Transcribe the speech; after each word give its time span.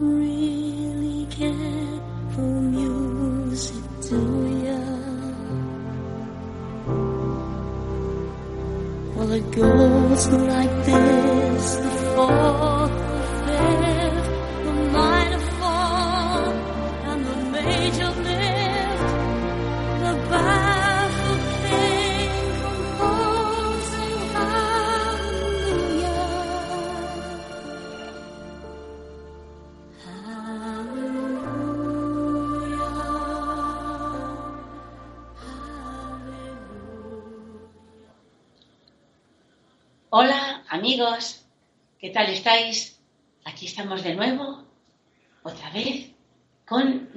really 0.00 1.26
care 1.26 2.00
for 2.34 2.40
music, 2.40 3.84
do 4.08 4.20
ya? 4.66 4.82
Well, 9.14 9.32
it 9.32 9.50
goes 9.52 10.28
like 10.28 10.74
this, 10.84 11.76
the 11.76 11.90
fourth, 12.14 12.75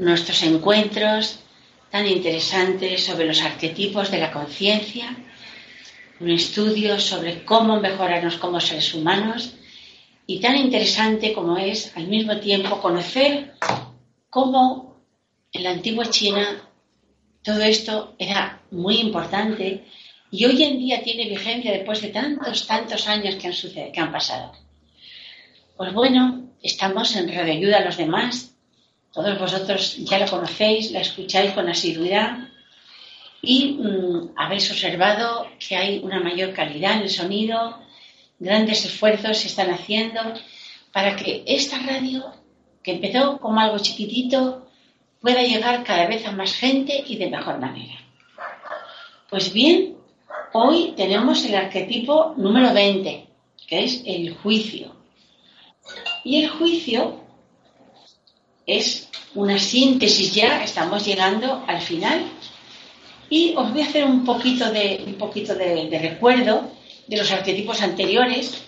nuestros 0.09 0.41
encuentros 0.44 1.40
tan 1.91 2.08
interesantes 2.08 3.04
sobre 3.04 3.26
los 3.26 3.41
arquetipos 3.41 4.12
de 4.12 4.20
la 4.20 4.32
conciencia, 4.32 5.16
un 6.20 6.32
estudio 6.32 6.99
sobre 6.99 7.45
cómo 7.45 7.80
mejorarnos 7.80 8.38
como 8.38 8.59
seres 8.59 8.94
humanos 8.94 9.55
y 10.27 10.40
tan 10.40 10.55
interesante 10.58 11.34
como 11.34 11.57
es 11.57 11.96
al 11.96 12.07
mismo 12.07 12.37
tiempo 12.40 12.82
conocer 12.82 13.54
cómo 14.30 14.99
en 15.52 15.63
la 15.63 15.71
antigua 15.71 16.10
China 16.10 16.62
todo 17.41 17.62
esto 17.62 18.15
era 18.20 18.62
muy 18.71 18.98
importante 18.98 19.85
y 20.32 20.46
hoy 20.46 20.62
en 20.63 20.77
día 20.77 21.02
tiene 21.02 21.30
vigencia 21.30 21.71
después 21.71 22.02
de 22.02 22.10
tantos, 22.10 22.68
tantos 22.68 23.07
años 23.07 23.35
que 23.35 23.48
han, 23.48 23.54
sucedido, 23.54 23.91
que 23.91 23.99
han 23.99 24.12
pasado. 24.12 24.52
Pues 25.77 25.93
bueno, 25.93 26.52
estamos 26.62 27.15
en 27.15 27.34
Radio 27.34 27.54
Ayuda 27.54 27.77
a 27.77 27.85
los 27.85 27.98
demás. 27.98 28.54
Todos 29.13 29.40
vosotros 29.40 29.98
ya 29.98 30.20
la 30.20 30.27
conocéis, 30.27 30.91
la 30.91 31.02
escucháis 31.02 31.52
con 31.52 31.68
asiduidad 31.68 32.38
y 33.41 33.74
mm, 33.74 34.34
habéis 34.35 34.70
observado 34.71 35.48
que 35.60 35.76
hay 35.76 35.99
una 35.99 36.20
mayor 36.20 36.54
calidad 36.54 36.98
en 36.98 37.04
el 37.04 37.10
sonido, 37.10 37.80
grandes 38.37 38.85
esfuerzos 38.85 39.37
se 39.37 39.48
están 39.48 39.71
haciendo 39.71 40.21
para 40.91 41.15
que 41.15 41.43
esta 41.46 41.80
radio, 41.80 42.34
que 42.84 42.93
empezó 42.93 43.40
como 43.40 43.60
algo 43.60 43.80
chiquitito, 43.80 44.68
pueda 45.21 45.43
llegar 45.43 45.84
cada 45.84 46.07
vez 46.07 46.26
a 46.26 46.32
más 46.32 46.54
gente 46.54 47.04
y 47.05 47.18
de 47.18 47.30
mejor 47.30 47.60
manera. 47.60 47.96
Pues 49.30 49.54
bien, 49.54 49.99
Hoy 50.52 50.93
tenemos 50.98 51.46
el 51.46 51.54
arquetipo 51.54 52.34
número 52.35 52.74
20, 52.74 53.27
que 53.68 53.84
es 53.84 54.02
el 54.04 54.34
juicio. 54.34 54.96
Y 56.24 56.43
el 56.43 56.49
juicio 56.49 57.21
es 58.70 59.09
una 59.34 59.57
síntesis 59.57 60.34
ya, 60.34 60.63
estamos 60.63 61.05
llegando 61.05 61.63
al 61.67 61.81
final. 61.81 62.23
Y 63.29 63.53
os 63.55 63.71
voy 63.71 63.81
a 63.81 63.85
hacer 63.85 64.06
un 64.06 64.23
poquito 64.23 64.72
de, 64.72 65.03
un 65.06 65.16
poquito 65.16 65.56
de, 65.56 66.00
recuerdo 66.01 66.72
de 67.07 67.17
los 67.17 67.31
arquetipos 67.31 67.81
anteriores 67.81 68.63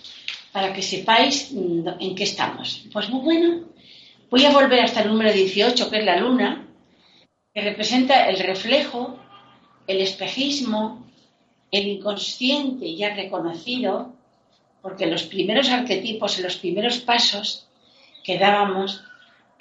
para 0.51 0.73
que 0.73 0.81
sepáis 0.81 1.51
mm, 1.51 1.87
en 1.99 2.15
qué 2.15 2.23
estamos. 2.23 2.83
Pues 2.91 3.09
muy 3.09 3.21
bueno, 3.21 3.69
voy 4.29 4.45
a 4.45 4.51
volver 4.51 4.81
hasta 4.81 5.01
el 5.01 5.09
número 5.09 5.31
18, 5.31 5.89
que 5.89 5.99
es 5.99 6.05
la 6.05 6.17
luna, 6.17 6.67
que 7.53 7.61
representa 7.61 8.29
el 8.29 8.39
reflejo, 8.39 9.19
el 9.87 10.01
espejismo, 10.01 11.07
el 11.71 11.87
inconsciente 11.87 12.95
ya 12.95 13.13
reconocido, 13.13 14.13
porque 14.81 15.05
los 15.05 15.23
primeros 15.23 15.69
arquetipos, 15.69 16.37
en 16.37 16.43
los 16.43 16.57
primeros 16.57 16.97
pasos 16.99 17.67
que 18.23 18.37
dábamos, 18.37 19.03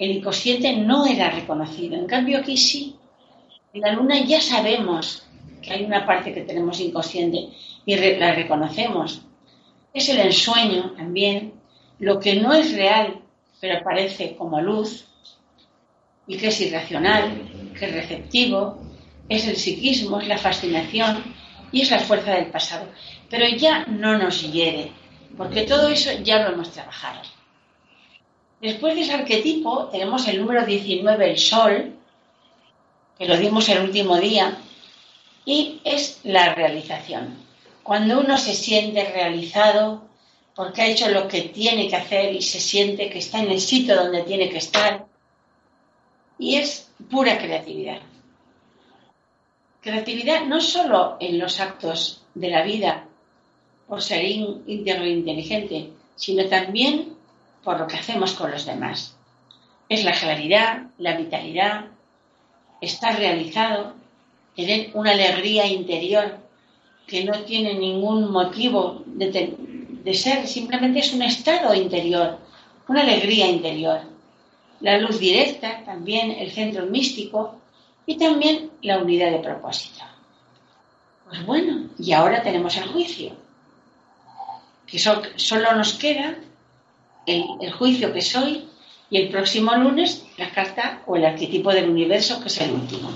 el 0.01 0.17
inconsciente 0.17 0.75
no 0.75 1.05
era 1.05 1.29
reconocido. 1.29 1.95
En 1.95 2.07
cambio 2.07 2.39
aquí 2.39 2.57
sí. 2.57 2.95
En 3.71 3.81
la 3.81 3.91
luna 3.91 4.19
ya 4.19 4.41
sabemos 4.41 5.23
que 5.61 5.71
hay 5.71 5.83
una 5.83 6.07
parte 6.07 6.33
que 6.33 6.41
tenemos 6.41 6.79
inconsciente 6.79 7.49
y 7.85 7.95
la 7.95 8.33
reconocemos. 8.33 9.21
Es 9.93 10.09
el 10.09 10.17
ensueño 10.17 10.93
también, 10.97 11.53
lo 11.99 12.19
que 12.19 12.35
no 12.35 12.51
es 12.51 12.73
real, 12.73 13.21
pero 13.59 13.77
aparece 13.77 14.35
como 14.35 14.59
luz, 14.59 15.05
y 16.25 16.35
que 16.37 16.47
es 16.47 16.59
irracional, 16.61 17.73
que 17.77 17.85
es 17.85 17.93
receptivo, 17.93 18.81
es 19.29 19.47
el 19.47 19.55
psiquismo, 19.55 20.19
es 20.19 20.27
la 20.27 20.39
fascinación, 20.39 21.23
y 21.71 21.81
es 21.81 21.91
la 21.91 21.99
fuerza 21.99 22.33
del 22.33 22.47
pasado. 22.47 22.87
Pero 23.29 23.47
ya 23.55 23.85
no 23.85 24.17
nos 24.17 24.41
hiere, 24.51 24.91
porque 25.37 25.61
todo 25.61 25.89
eso 25.89 26.09
ya 26.23 26.39
lo 26.39 26.53
hemos 26.53 26.71
trabajado. 26.71 27.21
Después 28.61 28.93
de 28.95 29.01
ese 29.01 29.13
arquetipo 29.13 29.85
tenemos 29.85 30.27
el 30.27 30.39
número 30.39 30.65
19, 30.65 31.31
el 31.31 31.37
sol, 31.39 31.95
que 33.17 33.25
lo 33.25 33.35
dimos 33.37 33.67
el 33.69 33.81
último 33.83 34.17
día, 34.17 34.55
y 35.45 35.81
es 35.83 36.19
la 36.23 36.53
realización. 36.53 37.35
Cuando 37.81 38.19
uno 38.19 38.37
se 38.37 38.53
siente 38.53 39.03
realizado 39.03 40.03
porque 40.55 40.81
ha 40.83 40.87
hecho 40.87 41.09
lo 41.09 41.27
que 41.27 41.41
tiene 41.41 41.87
que 41.87 41.95
hacer 41.95 42.35
y 42.35 42.41
se 42.41 42.59
siente 42.59 43.09
que 43.09 43.17
está 43.19 43.39
en 43.39 43.49
el 43.51 43.59
sitio 43.59 43.95
donde 43.95 44.21
tiene 44.23 44.49
que 44.49 44.57
estar, 44.57 45.05
y 46.37 46.55
es 46.55 46.91
pura 47.09 47.37
creatividad. 47.39 47.99
Creatividad 49.81 50.45
no 50.45 50.61
solo 50.61 51.17
en 51.19 51.39
los 51.39 51.59
actos 51.59 52.23
de 52.35 52.49
la 52.49 52.61
vida, 52.61 53.07
por 53.87 54.01
ser 54.03 54.23
ín- 54.23 54.61
íntegro 54.67 55.03
e 55.03 55.09
inteligente, 55.09 55.89
sino 56.15 56.45
también 56.47 57.10
por 57.63 57.79
lo 57.79 57.87
que 57.87 57.97
hacemos 57.97 58.33
con 58.33 58.51
los 58.51 58.65
demás. 58.65 59.15
Es 59.89 60.03
la 60.03 60.13
claridad, 60.13 60.83
la 60.97 61.17
vitalidad, 61.17 61.85
estar 62.79 63.17
realizado, 63.17 63.93
tener 64.55 64.91
una 64.93 65.11
alegría 65.11 65.65
interior 65.67 66.37
que 67.07 67.23
no 67.23 67.33
tiene 67.43 67.73
ningún 67.73 68.31
motivo 68.31 69.03
de, 69.05 69.55
de 69.57 70.13
ser, 70.13 70.47
simplemente 70.47 70.99
es 70.99 71.13
un 71.13 71.21
estado 71.23 71.73
interior, 71.75 72.39
una 72.87 73.01
alegría 73.01 73.47
interior. 73.47 74.01
La 74.79 74.97
luz 74.97 75.19
directa, 75.19 75.83
también 75.85 76.31
el 76.31 76.51
centro 76.51 76.85
místico, 76.85 77.57
y 78.05 78.17
también 78.17 78.71
la 78.81 78.97
unidad 78.97 79.31
de 79.31 79.39
propósito. 79.39 80.03
Pues 81.29 81.45
bueno, 81.45 81.87
y 81.99 82.11
ahora 82.13 82.41
tenemos 82.41 82.75
el 82.77 82.87
juicio, 82.87 83.33
que 84.87 84.97
so- 84.99 85.21
solo 85.35 85.73
nos 85.75 85.93
queda 85.93 86.35
el, 87.25 87.71
juicio 87.71 88.13
que 88.13 88.21
soy 88.21 88.67
y 89.09 89.17
el 89.17 89.29
próximo 89.29 89.75
lunes 89.75 90.25
la 90.37 90.49
carta 90.49 91.01
o 91.05 91.15
el 91.15 91.25
arquetipo 91.25 91.71
del 91.71 91.89
universo, 91.89 92.41
que 92.41 92.47
es 92.47 92.61
el 92.61 92.71
último. 92.71 93.11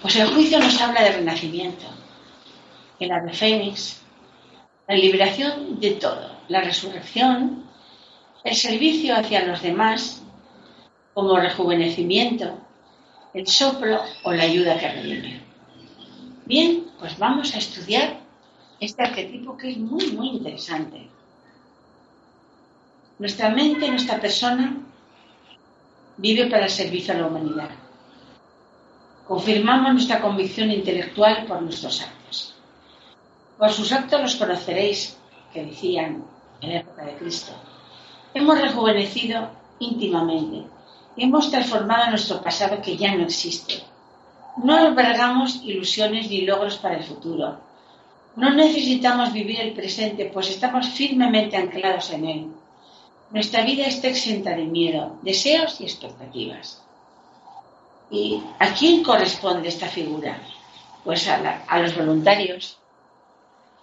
Pues 0.00 0.16
el 0.16 0.28
juicio 0.28 0.58
nos 0.58 0.80
habla 0.80 1.02
de 1.02 1.12
renacimiento, 1.12 1.86
el 3.00 3.10
ave 3.10 3.32
fénix, 3.32 4.00
la 4.86 4.94
liberación 4.94 5.80
de 5.80 5.92
todo, 5.92 6.30
la 6.48 6.60
resurrección, 6.60 7.64
el 8.44 8.54
servicio 8.54 9.16
hacia 9.16 9.44
los 9.44 9.62
demás 9.62 10.22
como 11.14 11.36
rejuvenecimiento, 11.38 12.58
el 13.34 13.46
soplo 13.46 14.00
o 14.22 14.32
la 14.32 14.44
ayuda 14.44 14.78
que 14.78 14.88
redime. 14.88 15.40
Bien, 16.44 16.86
pues 16.98 17.18
vamos 17.18 17.54
a 17.54 17.58
estudiar 17.58 18.20
este 18.78 19.02
arquetipo 19.02 19.56
que 19.56 19.70
es 19.70 19.78
muy, 19.78 20.06
muy 20.12 20.28
interesante. 20.28 21.08
Nuestra 23.18 23.50
mente, 23.50 23.88
nuestra 23.88 24.20
persona, 24.20 24.76
vive 26.16 26.46
para 26.46 26.64
el 26.64 26.70
servicio 26.70 27.14
a 27.14 27.18
la 27.18 27.26
humanidad. 27.26 27.70
Confirmamos 29.26 29.92
nuestra 29.92 30.20
convicción 30.20 30.70
intelectual 30.70 31.46
por 31.46 31.62
nuestros 31.62 32.02
actos. 32.02 32.54
Por 33.58 33.70
sus 33.70 33.90
actos 33.92 34.20
los 34.20 34.36
conoceréis, 34.36 35.16
que 35.52 35.64
decían 35.64 36.24
en 36.60 36.70
la 36.70 36.80
época 36.80 37.04
de 37.04 37.14
Cristo. 37.14 37.52
Hemos 38.34 38.60
rejuvenecido 38.60 39.50
íntimamente 39.78 40.76
hemos 41.16 41.50
transformado 41.50 42.10
nuestro 42.10 42.42
pasado 42.42 42.80
que 42.82 42.96
ya 42.96 43.14
no 43.14 43.24
existe. 43.24 43.82
No 44.62 44.76
albergamos 44.76 45.62
ilusiones 45.64 46.30
ni 46.30 46.42
logros 46.42 46.76
para 46.76 46.96
el 46.96 47.04
futuro. 47.04 47.58
No 48.36 48.50
necesitamos 48.50 49.32
vivir 49.32 49.60
el 49.60 49.72
presente, 49.72 50.26
pues 50.26 50.50
estamos 50.50 50.88
firmemente 50.88 51.56
anclados 51.56 52.10
en 52.10 52.24
él. 52.26 52.46
Nuestra 53.30 53.64
vida 53.64 53.86
está 53.86 54.08
exenta 54.08 54.50
de 54.50 54.64
miedo, 54.64 55.18
deseos 55.22 55.80
y 55.80 55.84
expectativas. 55.84 56.82
¿Y 58.10 58.40
a 58.60 58.72
quién 58.72 59.02
corresponde 59.02 59.68
esta 59.68 59.88
figura? 59.88 60.40
Pues 61.02 61.28
a, 61.28 61.78
los 61.78 61.96
voluntarios, 61.96 62.78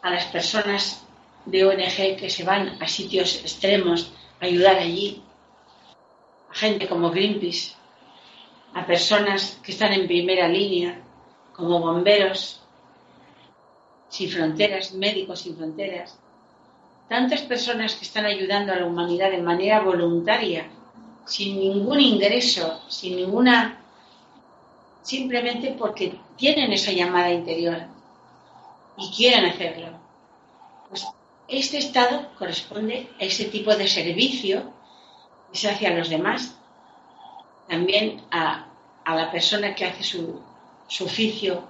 a 0.01 0.12
las 0.12 0.25
personas 0.25 1.04
de 1.45 1.66
ONG 1.66 2.18
que 2.18 2.30
se 2.30 2.44
van 2.44 2.81
a 2.81 2.88
sitios 2.88 3.36
extremos 3.42 4.13
a 4.40 4.45
ayudar 4.45 4.78
allí, 4.78 5.22
a 6.50 6.56
gente 6.56 6.88
como 6.88 7.12
Greenpeace, 7.12 7.74
a 8.74 8.86
personas 8.86 9.60
que 9.62 9.74
están 9.74 9.92
en 9.92 10.07
primera 10.07 10.48
línea, 10.48 11.01
como 11.54 11.80
bomberos 11.80 12.62
sin 14.07 14.30
fronteras, 14.30 14.94
médicos 14.94 15.42
sin 15.42 15.57
fronteras, 15.57 16.18
tantas 17.08 17.42
personas 17.42 17.96
que 17.96 18.06
están 18.06 18.26
ayudando 18.26 18.72
a 18.74 18.78
la 18.78 18.86
humanidad 18.86 19.32
de 19.32 19.42
manera 19.42 19.82
voluntaria, 19.82 20.68
sin 21.26 21.60
ningún 21.60 22.00
ingreso, 22.00 22.82
sin 22.88 23.16
ninguna, 23.16 23.80
simplemente 25.02 25.76
porque 25.78 26.18
tienen 26.38 26.74
esa 26.74 26.92
llamada 26.92 27.32
interior 27.32 27.78
y 28.98 29.10
quieren 29.12 29.46
hacerlo. 29.46 29.88
Pues 30.90 31.06
este 31.48 31.78
estado 31.78 32.30
corresponde 32.38 33.10
a 33.20 33.24
ese 33.24 33.46
tipo 33.46 33.76
de 33.76 33.88
servicio 33.88 34.74
que 35.52 35.58
se 35.58 35.70
hace 35.70 35.88
a 35.88 35.94
los 35.94 36.10
demás, 36.10 36.56
también 37.68 38.22
a, 38.32 38.68
la 39.06 39.32
persona 39.32 39.76
que 39.76 39.86
hace 39.86 40.04
su, 40.04 40.42
su 40.88 41.06
oficio 41.06 41.64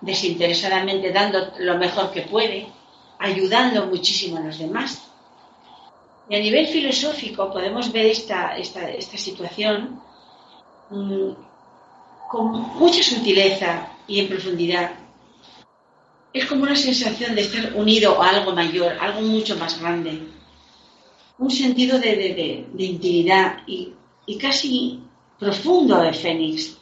desinteresadamente, 0.00 1.12
dando 1.12 1.52
lo 1.58 1.78
mejor 1.78 2.12
que 2.12 2.22
puede, 2.22 2.68
ayudando 3.18 3.86
muchísimo 3.86 4.38
a 4.38 4.40
los 4.40 4.58
demás. 4.58 5.02
Y 6.28 6.34
a 6.34 6.40
nivel 6.40 6.66
filosófico 6.66 7.52
podemos 7.52 7.92
ver 7.92 8.06
esta, 8.06 8.56
esta, 8.56 8.90
esta 8.90 9.16
situación 9.16 10.00
mm, 10.90 11.30
con 12.28 12.50
mucha 12.78 13.02
sutileza 13.02 13.88
y 14.08 14.20
en 14.20 14.28
profundidad. 14.28 14.92
Es 16.32 16.46
como 16.46 16.64
una 16.64 16.76
sensación 16.76 17.34
de 17.34 17.42
estar 17.42 17.74
unido 17.74 18.20
a 18.20 18.30
algo 18.30 18.52
mayor, 18.52 18.96
algo 19.00 19.20
mucho 19.22 19.56
más 19.56 19.80
grande. 19.80 20.22
Un 21.38 21.50
sentido 21.50 21.98
de, 21.98 22.16
de, 22.16 22.66
de, 22.72 22.84
intimidad 22.84 23.58
y, 23.66 23.92
y, 24.26 24.38
casi 24.38 25.00
profundo 25.38 26.00
de 26.00 26.12
Fénix, 26.12 26.76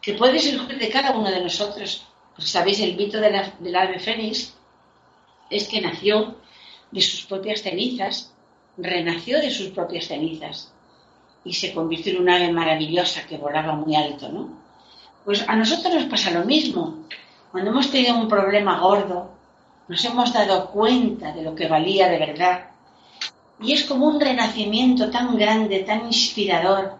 que 0.00 0.14
puede 0.14 0.38
ser 0.38 0.60
de 0.60 0.88
cada 0.88 1.12
uno 1.12 1.30
de 1.30 1.40
nosotros. 1.40 2.04
Sabéis, 2.38 2.80
el 2.80 2.96
mito 2.96 3.20
del 3.20 3.76
ave 3.76 3.98
Fénix 4.00 4.54
es 5.52 5.68
que 5.68 5.80
nació 5.80 6.36
de 6.90 7.00
sus 7.00 7.24
propias 7.26 7.62
cenizas, 7.62 8.32
renació 8.76 9.40
de 9.40 9.50
sus 9.50 9.68
propias 9.68 10.06
cenizas 10.06 10.72
y 11.44 11.52
se 11.52 11.72
convirtió 11.72 12.12
en 12.12 12.22
un 12.22 12.30
ave 12.30 12.52
maravillosa 12.52 13.26
que 13.26 13.36
volaba 13.36 13.74
muy 13.74 13.94
alto, 13.94 14.28
¿no? 14.28 14.62
Pues 15.24 15.44
a 15.48 15.54
nosotros 15.56 15.94
nos 15.94 16.04
pasa 16.04 16.30
lo 16.30 16.44
mismo. 16.44 17.06
Cuando 17.50 17.70
hemos 17.70 17.90
tenido 17.90 18.16
un 18.16 18.28
problema 18.28 18.80
gordo, 18.80 19.30
nos 19.88 20.04
hemos 20.04 20.32
dado 20.32 20.70
cuenta 20.70 21.32
de 21.32 21.42
lo 21.42 21.54
que 21.54 21.68
valía 21.68 22.08
de 22.08 22.18
verdad. 22.18 22.70
Y 23.60 23.72
es 23.72 23.84
como 23.84 24.06
un 24.06 24.20
renacimiento 24.20 25.10
tan 25.10 25.36
grande, 25.36 25.80
tan 25.80 26.06
inspirador, 26.06 26.98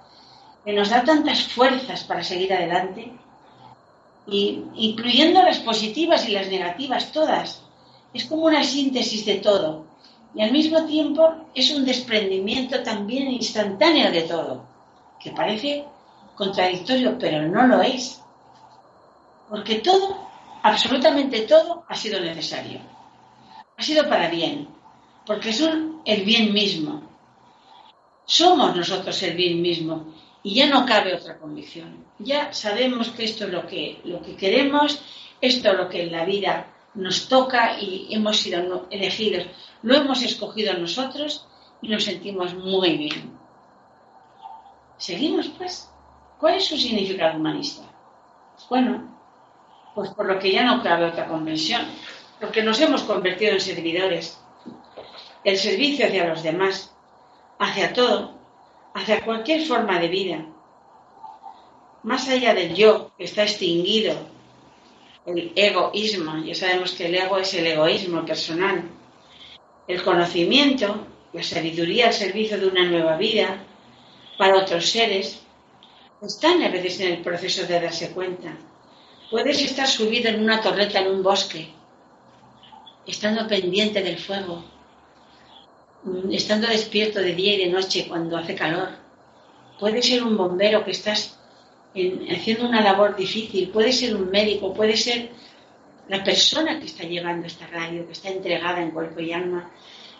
que 0.64 0.72
nos 0.72 0.90
da 0.90 1.02
tantas 1.02 1.42
fuerzas 1.42 2.04
para 2.04 2.22
seguir 2.22 2.52
adelante, 2.52 3.12
y, 4.26 4.62
incluyendo 4.74 5.42
las 5.42 5.58
positivas 5.58 6.28
y 6.28 6.32
las 6.32 6.48
negativas, 6.48 7.10
todas. 7.10 7.62
Es 8.12 8.26
como 8.26 8.44
una 8.46 8.62
síntesis 8.62 9.24
de 9.24 9.36
todo. 9.36 9.86
Y 10.34 10.42
al 10.42 10.52
mismo 10.52 10.84
tiempo 10.86 11.48
es 11.54 11.70
un 11.70 11.84
desprendimiento 11.84 12.82
también 12.82 13.30
instantáneo 13.30 14.10
de 14.10 14.22
todo, 14.22 14.64
que 15.20 15.30
parece 15.30 15.84
contradictorio, 16.34 17.18
pero 17.18 17.46
no 17.46 17.66
lo 17.66 17.82
es. 17.82 18.20
Porque 19.48 19.76
todo, 19.76 20.16
absolutamente 20.62 21.42
todo, 21.42 21.84
ha 21.88 21.94
sido 21.94 22.20
necesario. 22.20 22.80
Ha 23.76 23.82
sido 23.82 24.08
para 24.08 24.28
bien, 24.28 24.68
porque 25.26 25.52
son 25.52 26.00
el 26.04 26.22
bien 26.22 26.52
mismo. 26.52 27.02
Somos 28.24 28.74
nosotros 28.74 29.22
el 29.22 29.36
bien 29.36 29.60
mismo 29.60 30.06
y 30.42 30.54
ya 30.54 30.68
no 30.68 30.86
cabe 30.86 31.14
otra 31.14 31.38
convicción. 31.38 32.04
Ya 32.18 32.52
sabemos 32.52 33.10
que 33.10 33.24
esto 33.24 33.44
es 33.44 33.50
lo 33.50 33.66
que, 33.66 34.00
lo 34.04 34.22
que 34.22 34.36
queremos, 34.36 35.02
esto 35.40 35.70
es 35.70 35.76
lo 35.76 35.88
que 35.88 36.04
en 36.04 36.12
la 36.12 36.24
vida 36.24 36.71
nos 36.94 37.28
toca 37.28 37.80
y 37.80 38.08
hemos 38.14 38.38
sido 38.38 38.86
elegidos, 38.90 39.46
lo 39.82 39.94
hemos 39.96 40.22
escogido 40.22 40.74
nosotros 40.74 41.46
y 41.80 41.88
nos 41.88 42.04
sentimos 42.04 42.54
muy 42.54 42.96
bien. 42.96 43.38
Seguimos 44.98 45.48
pues. 45.48 45.88
¿Cuál 46.38 46.56
es 46.56 46.64
su 46.64 46.76
significado 46.76 47.36
humanista? 47.36 47.82
Bueno, 48.68 49.16
pues 49.94 50.10
por 50.10 50.26
lo 50.26 50.38
que 50.38 50.52
ya 50.52 50.64
no 50.64 50.82
cabe 50.82 51.06
otra 51.06 51.28
convención, 51.28 51.82
porque 52.40 52.62
nos 52.62 52.80
hemos 52.80 53.02
convertido 53.02 53.52
en 53.52 53.60
servidores. 53.60 54.40
El 55.44 55.56
servicio 55.56 56.06
hacia 56.06 56.26
los 56.26 56.42
demás, 56.42 56.94
hacia 57.58 57.92
todo, 57.92 58.34
hacia 58.94 59.24
cualquier 59.24 59.64
forma 59.66 59.98
de 59.98 60.08
vida. 60.08 60.46
Más 62.02 62.28
allá 62.28 62.54
del 62.54 62.74
yo, 62.74 63.12
que 63.16 63.24
está 63.24 63.42
extinguido, 63.42 64.16
el 65.26 65.52
egoísmo, 65.54 66.44
ya 66.44 66.54
sabemos 66.54 66.92
que 66.92 67.06
el 67.06 67.14
ego 67.14 67.38
es 67.38 67.54
el 67.54 67.66
egoísmo 67.66 68.24
personal, 68.24 68.90
el 69.86 70.02
conocimiento, 70.02 71.06
la 71.32 71.42
sabiduría 71.42 72.08
al 72.08 72.12
servicio 72.12 72.58
de 72.58 72.66
una 72.66 72.84
nueva 72.84 73.16
vida 73.16 73.64
para 74.38 74.56
otros 74.56 74.90
seres, 74.90 75.40
están 76.20 76.62
a 76.62 76.68
veces 76.68 77.00
en 77.00 77.12
el 77.14 77.22
proceso 77.22 77.66
de 77.66 77.80
darse 77.80 78.10
cuenta. 78.10 78.56
Puedes 79.30 79.60
estar 79.62 79.88
subido 79.88 80.28
en 80.28 80.42
una 80.42 80.60
torreta 80.60 81.00
en 81.00 81.08
un 81.08 81.22
bosque, 81.22 81.68
estando 83.06 83.48
pendiente 83.48 84.02
del 84.02 84.18
fuego, 84.18 84.64
Mm, 86.04 86.32
estando 86.32 86.66
despierto 86.66 87.20
de 87.20 87.32
día 87.34 87.54
y 87.54 87.58
de 87.64 87.70
noche 87.70 88.06
cuando 88.08 88.36
hace 88.36 88.54
calor. 88.56 88.88
Puede 89.78 90.02
ser 90.02 90.24
un 90.24 90.36
bombero 90.36 90.84
que 90.84 90.90
estás 90.90 91.38
haciendo 91.94 92.68
una 92.68 92.80
labor 92.80 93.16
difícil, 93.16 93.70
puede 93.70 93.92
ser 93.92 94.16
un 94.16 94.30
médico, 94.30 94.72
puede 94.72 94.96
ser 94.96 95.30
la 96.08 96.24
persona 96.24 96.78
que 96.78 96.86
está 96.86 97.04
llevando 97.04 97.46
esta 97.46 97.66
radio, 97.66 98.06
que 98.06 98.12
está 98.12 98.28
entregada 98.28 98.82
en 98.82 98.90
cuerpo 98.90 99.20
y 99.20 99.32
alma. 99.32 99.70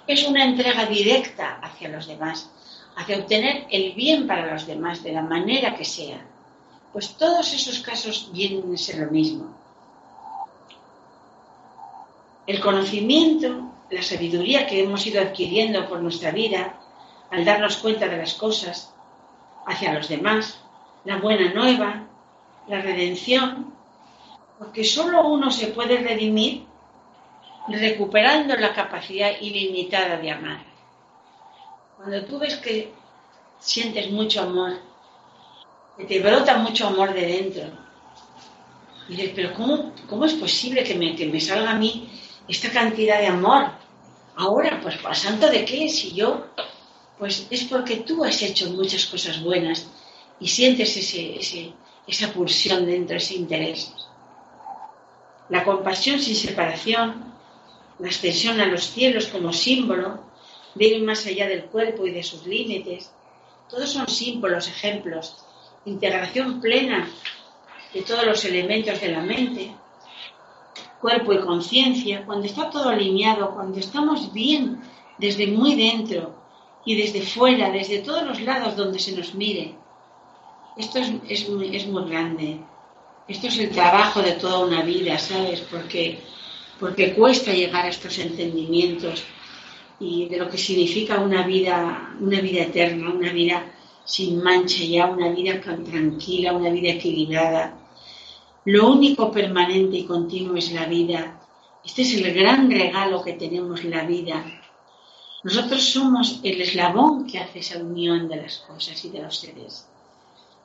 Es 0.07 0.27
una 0.27 0.45
entrega 0.45 0.87
directa 0.87 1.59
hacia 1.63 1.89
los 1.89 2.07
demás, 2.07 2.51
hacia 2.97 3.19
obtener 3.19 3.67
el 3.71 3.93
bien 3.93 4.27
para 4.27 4.53
los 4.53 4.67
demás 4.67 5.03
de 5.03 5.13
la 5.13 5.23
manera 5.23 5.77
que 5.77 5.85
sea. 5.85 6.27
Pues 6.93 7.17
todos 7.17 7.53
esos 7.55 7.81
casos 7.81 8.31
vienen 8.33 8.75
a 8.75 8.77
ser 8.77 8.99
lo 8.99 9.11
mismo. 9.11 9.57
El 12.47 12.61
conocimiento 12.61 13.73
la 13.93 14.03
sabiduría 14.03 14.67
que 14.67 14.83
hemos 14.83 15.07
ido 15.07 15.21
adquiriendo 15.21 15.87
por 15.89 16.01
nuestra 16.01 16.31
vida 16.31 16.79
al 17.31 17.45
darnos 17.45 17.77
cuenta 17.77 18.09
de 18.09 18.17
las 18.17 18.35
cosas 18.35 18.93
hacia 19.67 19.93
los 19.93 20.09
demás, 20.09 20.62
la 21.05 21.19
buena 21.19 21.53
nueva, 21.53 22.07
la 22.69 22.81
redención, 22.81 23.75
porque 24.59 24.85
solo 24.85 25.27
uno 25.27 25.51
se 25.51 25.69
puede 25.69 25.99
redimir 25.99 26.65
recuperando 27.69 28.57
la 28.57 28.73
capacidad 28.73 29.33
ilimitada 29.41 30.17
de 30.19 30.31
amar. 30.31 30.65
Cuando 31.97 32.25
tú 32.25 32.39
ves 32.39 32.57
que 32.57 32.93
sientes 33.59 34.11
mucho 34.11 34.43
amor, 34.43 34.79
que 35.97 36.05
te 36.05 36.21
brota 36.21 36.57
mucho 36.59 36.87
amor 36.87 37.13
de 37.13 37.27
dentro, 37.27 37.65
y 39.09 39.17
dices, 39.17 39.33
pero 39.35 39.53
¿cómo, 39.55 40.25
es 40.25 40.35
posible 40.35 40.85
que 40.85 40.95
me, 40.95 41.17
que 41.17 41.27
me 41.27 41.41
salga 41.41 41.73
a 41.73 41.77
mí 41.77 42.09
esta 42.49 42.71
cantidad 42.71 43.19
de 43.19 43.27
amor? 43.27 43.71
Ahora, 44.37 44.81
pues, 44.81 44.97
¿a 45.05 45.15
santo 45.15 45.51
de 45.51 45.65
qué? 45.65 45.89
Si 45.89 46.15
yo, 46.15 46.47
pues 47.19 47.47
es 47.51 47.65
porque 47.65 47.97
tú 47.97 48.25
has 48.25 48.41
hecho 48.43 48.71
muchas 48.71 49.07
cosas 49.07 49.43
buenas 49.43 49.87
y 50.41 50.49
sientes 50.49 50.97
ese, 50.97 51.73
esa 52.07 52.33
pulsión 52.33 52.87
dentro, 52.87 53.17
ese 53.17 53.35
interés. 53.35 53.95
La 55.49 55.65
compasión 55.65 56.19
sin 56.21 56.37
separación, 56.37 57.33
la 57.99 58.09
extensión 58.09 58.61
a 58.61 58.67
los 58.67 58.91
cielos 58.91 59.27
como 59.27 59.53
símbolo, 59.53 60.25
de 60.75 60.87
ir 60.87 61.03
más 61.03 61.27
allá 61.27 61.47
del 61.47 61.65
cuerpo 61.65 62.07
y 62.07 62.13
de 62.13 62.23
sus 62.23 62.47
límites, 62.47 63.13
todos 63.69 63.91
son 63.91 64.09
símbolos, 64.09 64.69
ejemplos, 64.69 65.37
integración 65.85 66.61
plena 66.61 67.09
de 67.93 68.03
todos 68.03 68.25
los 68.25 68.45
elementos 68.45 69.01
de 69.01 69.09
la 69.09 69.21
mente, 69.21 69.75
cuerpo 71.01 71.33
y 71.33 71.41
conciencia, 71.41 72.25
cuando 72.25 72.47
está 72.47 72.71
todo 72.71 72.89
alineado, 72.89 73.55
cuando 73.55 73.79
estamos 73.79 74.33
bien 74.33 74.81
desde 75.19 75.47
muy 75.49 75.75
dentro 75.75 76.35
y 76.85 76.95
desde 76.95 77.23
fuera, 77.23 77.71
desde 77.71 77.99
todos 77.99 78.25
los 78.25 78.41
lados 78.41 78.77
donde 78.77 78.99
se 78.99 79.13
nos 79.17 79.35
mire. 79.35 79.75
Esto 80.77 80.99
es, 81.29 81.49
muy, 81.49 82.09
grande. 82.09 82.61
Esto 83.29 83.47
es 83.49 83.59
el 83.59 83.71
trabajo 83.71 84.23
de 84.23 84.33
toda 84.33 84.65
una 84.65 84.83
vida, 84.83 85.19
¿sabes? 85.19 85.61
Porque, 85.61 86.21
porque 86.81 87.15
cuesta 87.15 87.53
llegar 87.53 87.85
a 87.85 87.91
estos 87.91 88.19
entendimientos 88.19 89.23
y 90.01 90.29
de 90.29 90.39
lo 90.39 90.49
que 90.49 90.57
significa 90.57 91.21
una 91.21 91.47
vida, 91.47 92.15
una 92.21 92.41
vida 92.41 92.63
eterna, 92.63 93.11
una 93.11 93.33
vida 93.33 93.67
sin 94.05 94.43
mancha 94.43 94.83
ya, 94.83 95.07
una 95.07 95.29
vida 95.29 95.61
tranquila, 95.61 96.55
una 96.55 96.71
vida 96.71 96.93
equilibrada, 96.93 97.79
lo 98.65 98.91
único 98.93 99.31
permanente 99.31 99.99
y 99.99 100.05
continuo 100.05 100.57
es 100.57 100.73
la 100.73 100.87
vida. 100.87 101.41
Este 101.85 102.03
es 102.03 102.15
el 102.15 102.33
gran 102.33 102.71
regalo 102.71 103.23
que 103.23 103.33
tenemos 103.35 103.85
la 103.85 104.05
vida. 104.05 104.45
Nosotros 105.43 105.83
somos 105.83 106.41
el 106.45 106.63
eslabón 106.63 107.27
que 107.27 107.41
hace 107.41 107.59
esa 107.59 107.79
unión 107.79 108.29
de 108.29 108.37
las 108.37 108.59
cosas 108.59 109.05
y 109.05 109.11
de 109.11 109.23
los 109.23 109.37
seres. 109.37 109.92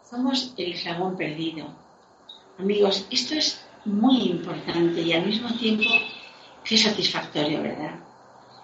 Somos 0.10 0.54
el 0.56 0.72
eslabón 0.72 1.18
perdido. 1.18 1.66
Amigos, 2.58 3.06
esto 3.12 3.36
es 3.36 3.60
muy 3.84 4.22
importante 4.30 5.02
y 5.02 5.12
al 5.12 5.26
mismo 5.26 5.54
tiempo 5.56 5.90
qué 6.64 6.78
satisfactorio, 6.78 7.62
¿verdad? 7.62 8.00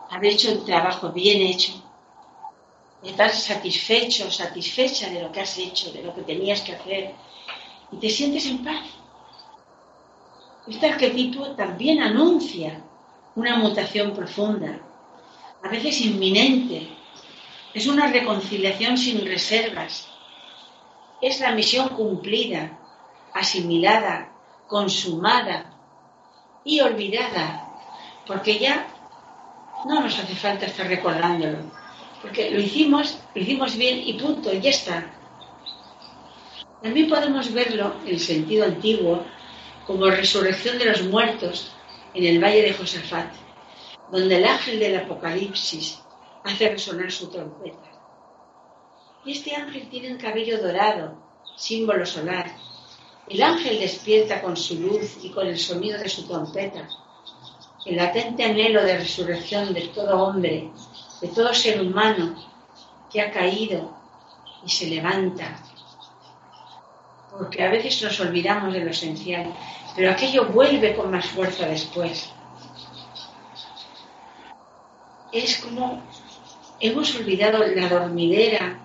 Haber 0.09 0.33
hecho 0.33 0.51
el 0.51 0.63
trabajo 0.63 1.12
bien 1.12 1.41
hecho, 1.41 1.73
estar 3.03 3.29
satisfecho, 3.29 4.31
satisfecha 4.31 5.09
de 5.09 5.21
lo 5.21 5.33
que 5.33 5.41
has 5.41 5.57
hecho, 5.57 5.91
de 5.91 6.03
lo 6.03 6.15
que 6.15 6.21
tenías 6.21 6.62
que 6.62 6.75
hacer, 6.75 7.13
y 7.91 7.97
te 7.97 8.09
sientes 8.09 8.45
en 8.45 8.63
paz. 8.63 8.85
Este 10.65 10.88
arquetipo 10.88 11.47
también 11.57 12.01
anuncia 12.01 12.81
una 13.35 13.57
mutación 13.57 14.13
profunda, 14.13 14.79
a 15.62 15.67
veces 15.67 16.00
inminente. 16.00 16.88
Es 17.73 17.85
una 17.88 18.07
reconciliación 18.07 18.97
sin 18.97 19.25
reservas. 19.25 20.12
Es 21.24 21.39
la 21.39 21.53
misión 21.53 21.88
cumplida, 21.88 22.77
asimilada, 23.34 24.34
consumada 24.68 25.74
y 26.65 26.82
olvidada, 26.82 27.65
porque 28.27 28.60
ya 28.60 28.86
no 29.88 30.01
nos 30.01 30.20
hace 30.20 30.36
falta 30.36 30.65
estar 30.65 30.86
recordándolo, 30.86 31.60
porque 32.22 32.51
lo 32.51 32.60
hicimos, 32.60 33.20
lo 33.34 33.42
hicimos 33.42 33.77
bien 33.77 34.01
y 34.06 34.20
punto, 34.20 34.53
y 34.53 34.60
ya 34.60 34.72
está. 34.72 35.13
También 36.82 37.08
podemos 37.08 37.53
verlo 37.53 37.96
en 38.01 38.10
el 38.10 38.20
sentido 38.20 38.65
antiguo 38.65 39.24
como 39.88 40.08
resurrección 40.08 40.77
de 40.77 40.88
los 40.92 41.03
muertos 41.03 41.72
en 42.13 42.25
el 42.25 42.44
valle 42.44 42.63
de 42.63 42.74
Josafat, 42.74 43.32
donde 44.12 44.39
el 44.39 44.46
ángel 44.46 44.77
del 44.77 44.98
Apocalipsis 44.98 46.01
hace 46.44 46.68
resonar 46.68 47.10
su 47.13 47.30
trompeta. 47.30 47.92
Y 49.25 49.32
este 49.32 49.56
ángel 49.56 49.89
tiene 49.89 50.12
un 50.12 50.18
cabello 50.18 50.62
dorado, 50.62 51.15
símbolo 51.56 52.06
solar. 52.06 52.51
El 53.27 53.42
ángel 53.42 53.80
despierta 53.80 54.42
con 54.42 54.58
su 54.58 54.80
luz 54.80 55.18
y 55.24 55.30
con 55.30 55.48
el 55.48 55.58
sonido 55.58 55.98
de 56.00 56.10
su 56.10 56.27
trompeta. 56.27 56.88
El 57.86 57.96
latente 57.96 58.44
anhelo 58.44 58.84
de 58.84 58.98
resurrección 58.98 59.74
de 59.74 59.88
todo 59.89 60.24
hombre, 60.24 60.70
de 61.22 61.27
todo 61.30 61.53
ser 61.53 61.82
humano 61.82 62.36
que 63.12 63.22
ha 63.22 63.32
caído 63.32 63.96
y 64.65 64.70
se 64.70 64.88
levanta 64.88 65.63
porque 67.38 67.63
a 67.63 67.70
veces 67.70 68.01
nos 68.03 68.20
olvidamos 68.20 68.74
de 68.74 68.82
lo 68.82 68.92
esencial, 68.92 69.53
pero 69.96 70.12
aquello 70.12 70.46
vuelve 70.46 70.96
con 70.96 71.12
más 71.12 71.25
fuerza 71.27 71.68
después. 71.68 72.32
Es 75.32 75.58
como 75.58 76.03
hemos 76.80 77.15
olvidado 77.15 77.65
la 77.65 77.89
dormidera, 77.89 78.80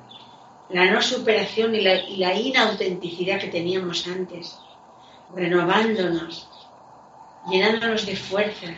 la 0.70 0.90
no 0.90 1.00
superación 1.00 1.74
y 1.74 1.80
la, 1.80 2.34
inautenticidad 2.34 3.40
que 3.40 3.48
teníamos 3.48 4.06
antes, 4.06 4.58
renovándonos, 5.34 6.48
llenándonos 7.50 8.04
de 8.04 8.16
fuerza. 8.16 8.74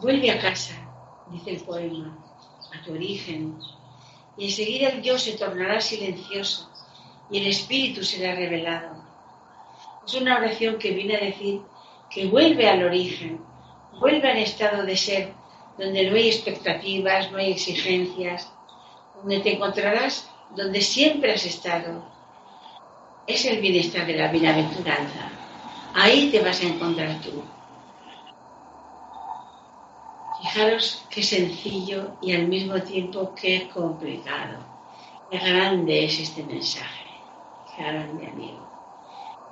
Vuelve 0.00 0.30
a 0.30 0.40
casa, 0.40 0.74
dice 1.30 1.50
el 1.50 1.60
poema, 1.60 2.16
a 2.72 2.82
tu 2.82 2.92
origen, 2.92 3.58
y 4.38 4.46
enseguida 4.46 4.88
el 4.88 5.02
yo 5.02 5.18
se 5.18 5.32
tornará 5.32 5.80
silencioso 5.80 6.70
y 7.30 7.38
el 7.38 7.46
Espíritu 7.46 8.02
será 8.02 8.34
revelado. 8.34 9.04
Es 10.06 10.14
una 10.14 10.38
oración 10.38 10.78
que 10.78 10.92
viene 10.92 11.16
a 11.16 11.24
decir 11.24 11.60
que 12.10 12.26
vuelve 12.26 12.68
al 12.68 12.84
origen, 12.84 13.40
vuelve 14.00 14.30
al 14.30 14.38
estado 14.38 14.84
de 14.84 14.96
ser, 14.96 15.32
donde 15.78 16.08
no 16.08 16.16
hay 16.16 16.28
expectativas, 16.28 17.30
no 17.32 17.38
hay 17.38 17.52
exigencias, 17.52 18.53
donde 19.24 19.40
te 19.40 19.54
encontrarás 19.54 20.30
donde 20.54 20.82
siempre 20.82 21.32
has 21.32 21.46
estado. 21.46 22.04
Es 23.26 23.46
el 23.46 23.60
bienestar 23.62 24.06
de 24.06 24.18
la 24.18 24.28
bienaventuranza. 24.28 25.30
Ahí 25.94 26.30
te 26.30 26.40
vas 26.40 26.60
a 26.60 26.66
encontrar 26.66 27.18
tú. 27.22 27.42
Fijaros 30.42 31.06
qué 31.08 31.22
sencillo 31.22 32.18
y 32.20 32.34
al 32.34 32.48
mismo 32.48 32.80
tiempo 32.82 33.34
qué 33.34 33.70
complicado. 33.72 34.58
Qué 35.30 35.38
grande 35.38 36.04
es 36.04 36.20
este 36.20 36.42
mensaje 36.42 37.04
grande 37.78 38.26
amigo. 38.26 38.68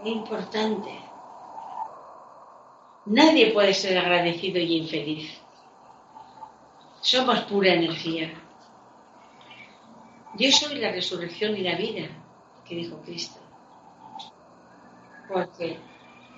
Es 0.00 0.06
importante. 0.06 0.90
Nadie 3.06 3.52
puede 3.52 3.74
ser 3.74 3.98
agradecido 3.98 4.58
y 4.58 4.76
infeliz. 4.76 5.40
Somos 7.00 7.40
pura 7.42 7.74
energía. 7.74 8.41
Yo 10.34 10.50
soy 10.50 10.76
la 10.76 10.92
resurrección 10.92 11.56
y 11.56 11.62
la 11.62 11.76
vida, 11.76 12.08
que 12.64 12.74
dijo 12.74 13.00
Cristo. 13.02 13.40
Porque 15.28 15.78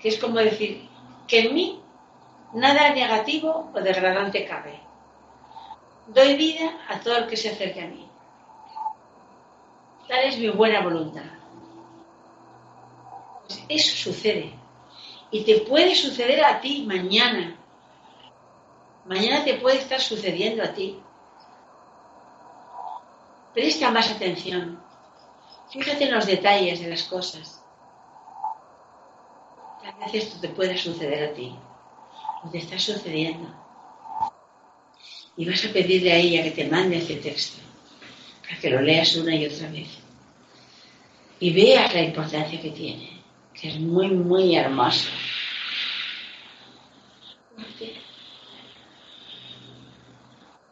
que 0.04 0.08
es 0.08 0.18
como 0.18 0.38
decir 0.38 0.86
que 1.26 1.40
en 1.40 1.54
mí 1.54 1.80
nada 2.52 2.90
negativo 2.90 3.70
o 3.74 3.80
degradante 3.80 4.44
cabe. 4.44 4.78
Doy 6.08 6.36
vida 6.36 6.76
a 6.88 7.00
todo 7.00 7.16
el 7.16 7.26
que 7.26 7.38
se 7.38 7.48
acerque 7.48 7.80
a 7.80 7.88
mí. 7.88 8.06
Tal 10.06 10.24
es 10.24 10.38
mi 10.38 10.50
buena 10.50 10.82
voluntad. 10.82 11.24
Eso 13.66 13.96
sucede. 13.96 14.52
Y 15.30 15.44
te 15.44 15.60
puede 15.60 15.94
suceder 15.94 16.44
a 16.44 16.60
ti 16.60 16.84
mañana. 16.86 17.56
Mañana 19.06 19.42
te 19.42 19.54
puede 19.54 19.78
estar 19.78 20.00
sucediendo 20.00 20.62
a 20.62 20.74
ti. 20.74 21.00
Presta 23.54 23.90
más 23.90 24.10
atención. 24.10 24.82
Fíjate 25.70 26.04
en 26.04 26.14
los 26.14 26.26
detalles 26.26 26.80
de 26.80 26.90
las 26.90 27.04
cosas. 27.04 27.62
Tal 29.82 29.94
vez 30.00 30.14
esto 30.14 30.40
te 30.40 30.48
puede 30.48 30.76
suceder 30.76 31.30
a 31.30 31.34
ti. 31.34 31.54
O 32.42 32.50
te 32.50 32.58
está 32.58 32.78
sucediendo. 32.78 33.48
Y 35.36 35.48
vas 35.48 35.64
a 35.64 35.72
pedirle 35.72 36.12
a 36.12 36.16
ella 36.16 36.42
que 36.42 36.50
te 36.50 36.68
mande 36.68 36.98
ese 36.98 37.16
texto. 37.16 37.62
Para 38.42 38.60
que 38.60 38.70
lo 38.70 38.82
leas 38.82 39.16
una 39.16 39.34
y 39.34 39.46
otra 39.46 39.68
vez. 39.70 39.88
Y 41.40 41.52
veas 41.52 41.94
la 41.94 42.02
importancia 42.02 42.60
que 42.60 42.70
tiene 42.70 43.14
que 43.54 43.68
es 43.68 43.78
muy, 43.78 44.08
muy 44.08 44.56
hermoso. 44.56 45.08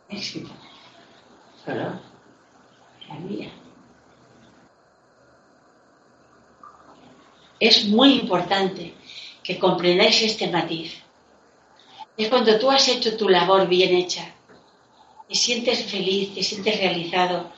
Éxito. 0.09 0.51
Solo 1.65 2.12
Es 7.61 7.87
muy 7.87 8.15
importante 8.15 8.95
que 9.43 9.59
comprendáis 9.59 10.21
este 10.23 10.49
matiz. 10.49 11.01
Es 12.17 12.29
cuando 12.29 12.59
tú 12.59 12.71
has 12.71 12.89
hecho 12.89 13.17
tu 13.17 13.29
labor 13.29 13.69
bien 13.69 13.95
hecha, 13.95 14.35
te 15.29 15.35
sientes 15.35 15.85
feliz, 15.85 16.35
te 16.35 16.43
sientes 16.43 16.77
realizado, 16.79 17.53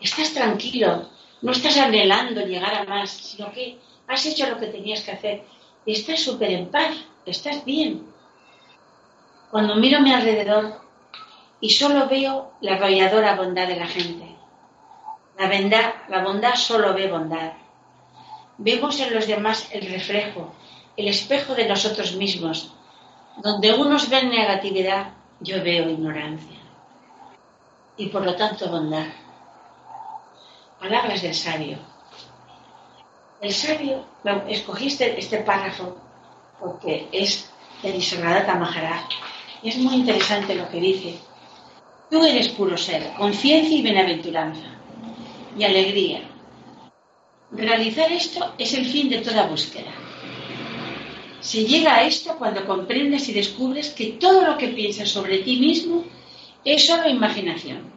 estás 0.00 0.32
tranquilo, 0.32 1.08
no 1.42 1.52
estás 1.52 1.76
anhelando 1.76 2.46
llegar 2.46 2.74
a 2.74 2.84
más, 2.84 3.10
sino 3.10 3.50
que 3.52 3.78
has 4.06 4.24
hecho 4.26 4.48
lo 4.48 4.58
que 4.58 4.68
tenías 4.68 5.02
que 5.02 5.12
hacer 5.12 5.44
y 5.84 5.92
estás 5.92 6.20
súper 6.20 6.52
en 6.52 6.68
paz, 6.68 6.96
estás 7.26 7.64
bien. 7.64 8.06
Cuando 9.50 9.76
miro 9.76 9.98
a 9.98 10.02
mi 10.02 10.12
alrededor 10.12 10.80
y 11.60 11.70
solo 11.70 12.08
veo 12.08 12.52
la 12.60 12.74
arrolladora 12.74 13.34
bondad 13.34 13.66
de 13.66 13.76
la 13.76 13.86
gente, 13.86 14.27
la 15.38 15.46
bondad, 15.48 15.94
la 16.08 16.24
bondad 16.24 16.54
solo 16.56 16.94
ve 16.94 17.08
bondad. 17.08 17.52
Vemos 18.58 18.98
en 18.98 19.14
los 19.14 19.28
demás 19.28 19.68
el 19.70 19.88
reflejo, 19.88 20.52
el 20.96 21.06
espejo 21.06 21.54
de 21.54 21.68
nosotros 21.68 22.16
mismos. 22.16 22.72
Donde 23.36 23.72
unos 23.72 24.08
ven 24.08 24.30
negatividad, 24.30 25.12
yo 25.38 25.62
veo 25.62 25.88
ignorancia. 25.88 26.58
Y 27.96 28.08
por 28.08 28.24
lo 28.24 28.34
tanto 28.34 28.68
bondad. 28.68 29.06
Palabras 30.80 31.22
del 31.22 31.34
sabio. 31.34 31.78
El 33.40 33.54
sabio, 33.54 34.04
escogiste 34.48 35.16
este 35.20 35.38
párrafo 35.38 35.96
porque 36.58 37.08
es 37.12 37.48
de 37.80 37.92
Nisargadatta 37.92 38.56
Maharaj. 38.56 39.04
Es 39.62 39.76
muy 39.76 39.94
interesante 39.94 40.56
lo 40.56 40.68
que 40.68 40.80
dice. 40.80 41.18
Tú 42.10 42.24
eres 42.24 42.48
puro 42.48 42.76
ser, 42.76 43.12
conciencia 43.14 43.76
y 43.76 43.82
bienaventuranza 43.82 44.77
y 45.58 45.64
alegría. 45.64 46.20
Realizar 47.50 48.12
esto 48.12 48.54
es 48.58 48.74
el 48.74 48.86
fin 48.86 49.08
de 49.08 49.18
toda 49.18 49.46
búsqueda. 49.46 49.92
Se 51.40 51.64
llega 51.64 51.96
a 51.96 52.04
esto 52.04 52.36
cuando 52.38 52.66
comprendes 52.66 53.28
y 53.28 53.32
descubres 53.32 53.90
que 53.90 54.12
todo 54.12 54.46
lo 54.46 54.58
que 54.58 54.68
piensas 54.68 55.08
sobre 55.08 55.38
ti 55.38 55.58
mismo 55.58 56.04
es 56.64 56.86
solo 56.86 57.08
imaginación. 57.08 57.90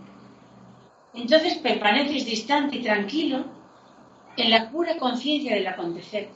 Entonces 1.14 1.56
permaneces 1.56 2.26
distante 2.26 2.78
y 2.78 2.84
tranquilo 2.84 3.46
en 4.38 4.50
la 4.50 4.70
pura 4.70 4.98
conciencia 4.98 5.56
del 5.56 5.68
acontecer, 5.68 6.30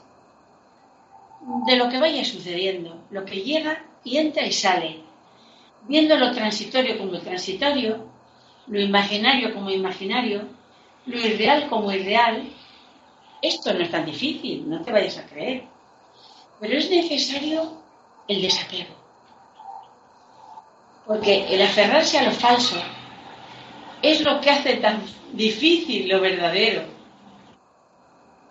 de 1.66 1.76
lo 1.76 1.88
que 1.88 1.98
vaya 1.98 2.24
sucediendo, 2.24 3.02
lo 3.10 3.24
que 3.24 3.40
llega 3.40 3.84
y 4.04 4.18
entra 4.18 4.46
y 4.46 4.52
sale, 4.52 5.00
viendo 5.88 6.16
lo 6.16 6.32
transitorio 6.32 6.98
como 6.98 7.18
transitorio, 7.20 8.06
lo 8.66 8.80
imaginario 8.80 9.54
como 9.54 9.70
imaginario, 9.70 10.55
lo 11.06 11.18
irreal 11.18 11.68
como 11.68 11.92
irreal, 11.92 12.48
esto 13.40 13.72
no 13.72 13.80
es 13.80 13.90
tan 13.90 14.04
difícil, 14.04 14.68
no 14.68 14.82
te 14.82 14.92
vayas 14.92 15.18
a 15.18 15.26
creer. 15.26 15.64
Pero 16.60 16.76
es 16.76 16.90
necesario 16.90 17.80
el 18.26 18.42
desapego. 18.42 18.94
Porque 21.06 21.46
el 21.54 21.62
aferrarse 21.62 22.18
a 22.18 22.24
lo 22.24 22.32
falso 22.32 22.76
es 24.02 24.20
lo 24.22 24.40
que 24.40 24.50
hace 24.50 24.76
tan 24.76 25.02
difícil 25.32 26.08
lo 26.08 26.20
verdadero. 26.20 26.82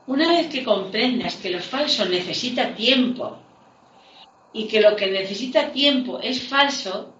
Una 0.07 0.29
vez 0.29 0.47
que 0.47 0.63
comprendas 0.63 1.35
que 1.35 1.49
lo 1.49 1.59
falso 1.59 2.05
necesita 2.05 2.73
tiempo 2.75 3.37
y 4.53 4.67
que 4.67 4.79
lo 4.79 4.95
que 4.95 5.07
necesita 5.07 5.71
tiempo 5.71 6.19
es 6.19 6.47
falso, 6.47 7.13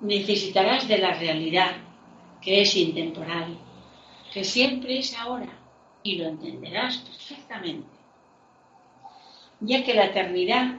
necesitarás 0.00 0.88
de 0.88 0.98
la 0.98 1.12
realidad, 1.12 1.76
que 2.40 2.62
es 2.62 2.74
intemporal, 2.76 3.58
que 4.32 4.44
siempre 4.44 4.98
es 4.98 5.16
ahora, 5.16 5.48
y 6.02 6.16
lo 6.16 6.28
entenderás 6.28 6.98
perfectamente, 6.98 7.88
ya 9.60 9.82
que 9.84 9.94
la 9.94 10.06
eternidad, 10.06 10.76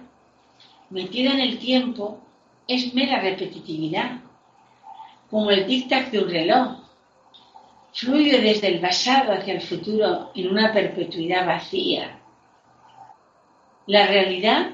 metida 0.90 1.32
en 1.32 1.40
el 1.40 1.60
tiempo, 1.60 2.22
es 2.68 2.94
mera 2.94 3.20
repetitividad, 3.20 4.20
como 5.30 5.52
el 5.52 5.66
tic-tac 5.66 6.12
de 6.12 6.20
un 6.20 6.30
reloj. 6.30 6.68
Fluye 7.94 8.40
desde 8.40 8.68
el 8.68 8.80
pasado 8.80 9.34
hacia 9.34 9.56
el 9.56 9.62
futuro 9.62 10.32
en 10.36 10.50
una 10.50 10.72
perpetuidad 10.72 11.48
vacía. 11.48 12.20
La 13.88 14.06
realidad 14.06 14.72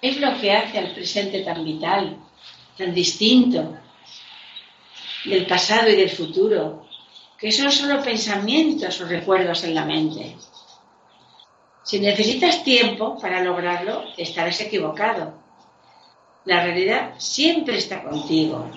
es 0.00 0.20
lo 0.20 0.38
que 0.38 0.52
hace 0.52 0.78
al 0.78 0.92
presente 0.92 1.42
tan 1.42 1.64
vital, 1.64 2.18
tan 2.76 2.94
distinto 2.94 3.76
del 5.24 5.46
pasado 5.46 5.90
y 5.90 5.96
del 5.96 6.10
futuro, 6.10 6.85
que 7.38 7.52
son 7.52 7.70
solo 7.70 8.02
pensamientos 8.02 9.00
o 9.00 9.06
recuerdos 9.06 9.64
en 9.64 9.74
la 9.74 9.84
mente. 9.84 10.36
Si 11.82 12.00
necesitas 12.00 12.64
tiempo 12.64 13.18
para 13.18 13.42
lograrlo, 13.42 14.04
estarás 14.16 14.60
equivocado. 14.60 15.34
La 16.44 16.62
realidad 16.62 17.14
siempre 17.18 17.78
está 17.78 18.02
contigo. 18.02 18.68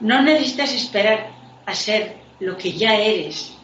No 0.00 0.20
necesitas 0.22 0.72
esperar 0.74 1.30
a 1.64 1.74
ser 1.74 2.16
lo 2.40 2.56
que 2.56 2.72
ya 2.72 2.96
eres. 2.96 3.54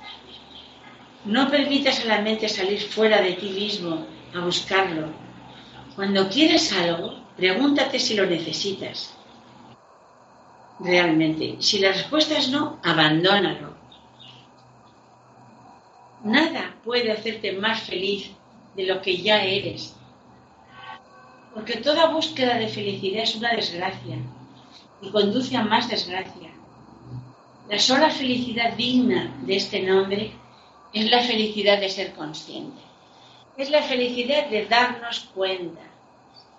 No 1.24 1.50
permitas 1.50 2.00
a 2.04 2.08
la 2.08 2.20
mente 2.20 2.48
salir 2.48 2.80
fuera 2.80 3.20
de 3.20 3.32
ti 3.32 3.50
mismo 3.50 4.06
a 4.34 4.44
buscarlo. 4.44 5.08
Cuando 5.96 6.28
quieres 6.28 6.72
algo, 6.72 7.24
pregúntate 7.36 7.98
si 7.98 8.14
lo 8.14 8.24
necesitas 8.24 9.18
realmente. 10.80 11.56
Si 11.60 11.78
la 11.80 11.92
respuesta 11.92 12.38
es 12.38 12.50
no, 12.50 12.78
abandónalo. 12.82 13.77
Nada 16.24 16.74
puede 16.84 17.12
hacerte 17.12 17.52
más 17.52 17.82
feliz 17.82 18.30
de 18.74 18.84
lo 18.84 19.00
que 19.00 19.16
ya 19.18 19.42
eres. 19.42 19.94
Porque 21.54 21.76
toda 21.76 22.06
búsqueda 22.10 22.58
de 22.58 22.68
felicidad 22.68 23.22
es 23.22 23.36
una 23.36 23.52
desgracia 23.52 24.16
y 25.00 25.10
conduce 25.10 25.56
a 25.56 25.64
más 25.64 25.88
desgracia. 25.88 26.50
La 27.68 27.78
sola 27.78 28.10
felicidad 28.10 28.72
digna 28.74 29.34
de 29.42 29.56
este 29.56 29.82
nombre 29.82 30.32
es 30.92 31.10
la 31.10 31.20
felicidad 31.22 31.80
de 31.80 31.90
ser 31.90 32.14
consciente. 32.14 32.80
Es 33.56 33.70
la 33.70 33.82
felicidad 33.82 34.46
de 34.46 34.66
darnos 34.66 35.28
cuenta, 35.34 35.82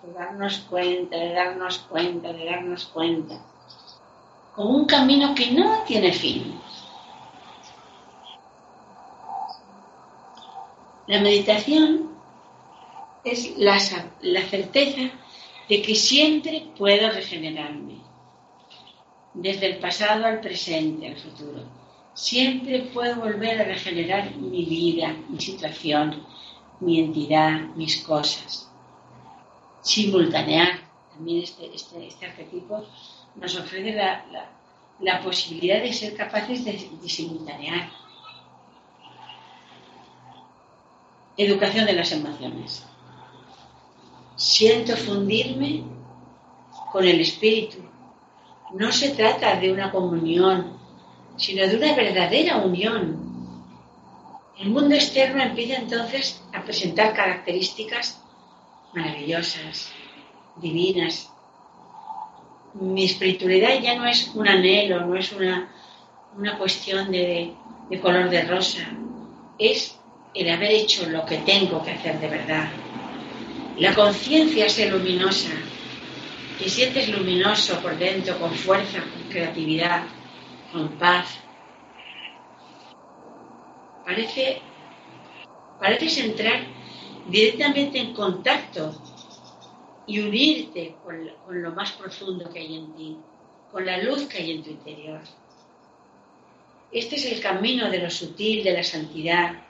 de 0.02 0.12
darnos 0.12 0.58
cuenta, 0.70 1.16
de 1.16 1.32
darnos 1.32 1.78
cuenta, 1.78 2.32
de 2.32 2.44
darnos 2.44 2.84
cuenta 2.86 3.40
como 4.54 4.70
un 4.70 4.84
camino 4.84 5.34
que 5.34 5.50
no 5.52 5.82
tiene 5.86 6.12
fin. 6.12 6.60
La 11.10 11.20
meditación 11.20 12.08
es 13.24 13.58
la, 13.58 13.78
la, 14.20 14.42
certeza 14.42 15.10
de 15.68 15.82
que 15.82 15.96
siempre 15.96 16.68
puedo 16.78 17.10
regenerarme, 17.10 17.96
desde 19.34 19.66
el 19.72 19.78
pasado 19.78 20.24
al 20.24 20.38
presente, 20.40 21.08
al 21.08 21.16
futuro. 21.16 21.64
Siempre 22.14 22.82
puedo 22.94 23.16
volver 23.16 23.60
a 23.60 23.64
regenerar 23.64 24.36
mi 24.36 24.64
vida, 24.64 25.16
mi 25.28 25.40
situación, 25.40 26.24
mi 26.78 27.00
entidad, 27.00 27.58
mis 27.74 28.04
cosas. 28.04 28.70
Simultanear, 29.82 30.78
también 31.12 31.42
este, 31.42 31.74
este, 31.74 32.06
este 32.06 32.26
arquetipo 32.26 32.86
nos 33.34 33.58
ofrece 33.58 33.94
la, 33.94 35.20
posibilidad 35.24 35.82
de 35.82 35.92
ser 35.92 36.14
capaces 36.14 36.64
de 36.64 37.08
simultanear. 37.08 37.99
Educación 41.36 41.86
de 41.86 41.92
las 41.92 42.12
emociones. 42.12 42.86
Siento 44.36 44.96
fundirme 44.96 45.84
con 46.92 47.06
el 47.06 47.20
espíritu. 47.20 47.78
No 48.74 48.92
se 48.92 49.10
trata 49.10 49.56
de 49.56 49.72
una 49.72 49.90
comunión, 49.90 50.78
sino 51.36 51.66
de 51.66 51.76
una 51.76 51.94
verdadera 51.94 52.58
unión. 52.58 53.30
El 54.58 54.70
mundo 54.70 54.94
externo 54.94 55.42
empieza 55.42 55.76
entonces 55.76 56.42
a 56.52 56.62
presentar 56.62 57.14
características 57.14 58.22
maravillosas, 58.92 59.90
divinas, 60.56 61.30
mi 62.74 63.04
espiritualidad 63.04 63.80
ya 63.80 63.96
no 63.96 64.06
es 64.06 64.30
un 64.34 64.46
anhelo, 64.46 65.06
no 65.06 65.16
es 65.16 65.32
una, 65.32 65.68
cuestión 66.58 67.10
de, 67.10 67.52
de 67.88 68.00
color 68.00 68.30
de 68.30 68.42
rosa, 68.42 68.86
es 69.58 69.98
el 70.34 70.50
haber 70.50 70.70
hecho 70.72 71.08
lo 71.08 71.24
que 71.26 71.38
tengo 71.38 71.82
que 71.82 71.92
hacer 71.92 72.20
de 72.20 72.28
verdad. 72.28 72.70
La 73.78 73.94
conciencia 73.94 74.66
es 74.66 74.90
luminosa, 74.90 75.50
y 76.64 76.68
sientes 76.68 77.08
luminoso 77.08 77.80
por 77.80 77.96
dentro, 77.96 78.38
con 78.38 78.52
fuerza, 78.52 79.00
con 79.00 79.30
creatividad, 79.30 80.04
con 80.72 80.88
paz. 80.98 81.38
Parece, 84.04 84.60
pareces 85.78 86.18
entrar 86.18 86.66
directamente 87.28 87.98
en 87.98 88.12
contacto 88.12 88.94
y 90.06 90.20
unirte 90.20 90.96
con, 91.02 91.30
lo 91.62 91.70
más 91.72 91.92
profundo 91.92 92.50
que 92.50 92.58
hay 92.58 92.76
en 92.76 92.94
ti, 92.94 93.16
con 93.72 93.86
la 93.86 93.98
luz 94.02 94.26
que 94.26 94.38
hay 94.38 94.50
en 94.52 94.62
tu 94.62 94.70
interior. 94.70 95.20
Este 96.92 97.16
es 97.16 97.26
el 97.26 97.40
camino 97.40 97.88
de 97.88 97.98
lo 97.98 98.10
sutil, 98.10 98.64
de 98.64 98.72
la 98.72 98.82
santidad. 98.82 99.69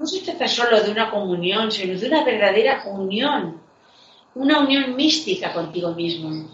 No 0.00 0.06
se 0.06 0.22
trata 0.22 0.48
solo 0.48 0.82
de 0.82 0.90
una 0.90 1.10
comunión, 1.10 1.70
sino 1.70 1.98
de 1.98 2.06
una 2.06 2.24
verdadera 2.24 2.84
unión, 2.86 3.60
una 4.34 4.60
unión 4.60 4.96
mística 4.96 5.52
contigo 5.52 5.92
mismo. 5.92 6.48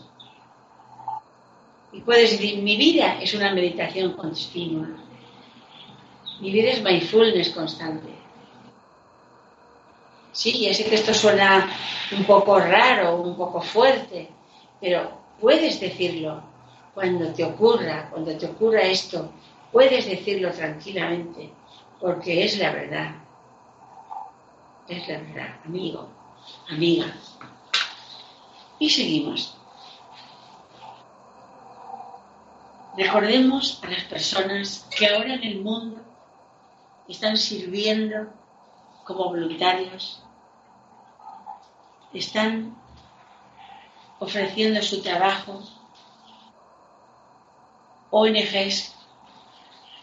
Y 1.92 2.00
puedes 2.00 2.32
decir, 2.32 2.60
mi 2.60 2.76
vida 2.76 3.20
es 3.20 3.34
una 3.34 3.54
meditación 3.54 4.14
continua. 4.14 4.88
Mi 6.40 6.50
vida 6.50 6.72
es 6.72 6.82
mindfulness 6.82 7.50
constante. 7.50 8.08
Sí, 10.32 10.58
ya 10.58 10.74
sé 10.74 10.86
que 10.86 10.96
esto 10.96 11.14
suena 11.14 11.70
un 12.10 12.24
poco 12.24 12.58
raro, 12.58 13.22
un 13.22 13.36
poco 13.36 13.60
fuerte, 13.60 14.28
pero 14.80 15.20
puedes 15.40 15.78
decirlo 15.78 16.42
cuando 16.94 17.32
te 17.32 17.44
ocurra, 17.44 18.10
cuando 18.10 18.36
te 18.36 18.46
ocurra 18.46 18.80
esto, 18.82 19.30
puedes 19.70 20.04
decirlo 20.04 20.50
tranquilamente, 20.50 21.52
porque 22.00 22.42
es 22.44 22.58
la 22.58 22.72
verdad. 22.72 23.25
Es 24.88 25.08
la 25.08 25.18
verdad, 25.18 25.60
amigo, 25.64 26.08
amiga. 26.68 27.12
Y 28.78 28.90
seguimos. 28.90 29.56
Recordemos 32.96 33.80
a 33.82 33.90
las 33.90 34.04
personas 34.04 34.88
que 34.96 35.08
ahora 35.08 35.34
en 35.34 35.44
el 35.44 35.60
mundo 35.62 36.00
están 37.08 37.36
sirviendo 37.36 38.32
como 39.04 39.24
voluntarios 39.26 40.22
están 42.12 42.76
ofreciendo 44.18 44.82
su 44.82 45.02
trabajo, 45.02 45.62
ONGs 48.10 48.94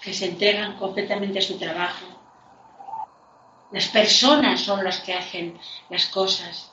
que 0.02 0.14
se 0.14 0.26
entregan 0.26 0.78
completamente 0.78 1.40
a 1.40 1.42
su 1.42 1.58
trabajo. 1.58 2.06
Las 3.74 3.88
personas 3.88 4.62
son 4.62 4.84
las 4.84 5.00
que 5.00 5.14
hacen 5.14 5.58
las 5.90 6.06
cosas. 6.06 6.72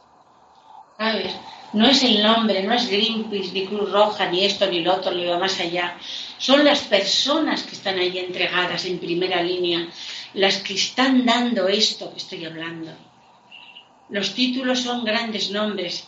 ¿Sabes? 0.98 1.34
No 1.72 1.86
es 1.86 2.02
el 2.02 2.22
nombre, 2.22 2.62
no 2.62 2.74
es 2.74 2.88
Greenpeace, 2.88 3.52
ni 3.52 3.64
Cruz 3.66 3.90
Roja, 3.90 4.30
ni 4.30 4.44
esto, 4.44 4.66
ni 4.66 4.80
lo 4.80 4.96
otro, 4.96 5.12
ni 5.12 5.24
lo 5.24 5.38
más 5.38 5.58
allá. 5.60 5.96
Son 6.36 6.62
las 6.64 6.80
personas 6.82 7.62
que 7.62 7.74
están 7.74 7.98
ahí 7.98 8.18
entregadas 8.18 8.84
en 8.84 8.98
primera 8.98 9.42
línea, 9.42 9.88
las 10.34 10.58
que 10.58 10.74
están 10.74 11.24
dando 11.24 11.68
esto 11.68 12.10
que 12.12 12.18
estoy 12.18 12.44
hablando. 12.44 12.92
Los 14.10 14.34
títulos 14.34 14.80
son 14.80 15.04
grandes 15.04 15.50
nombres 15.50 16.06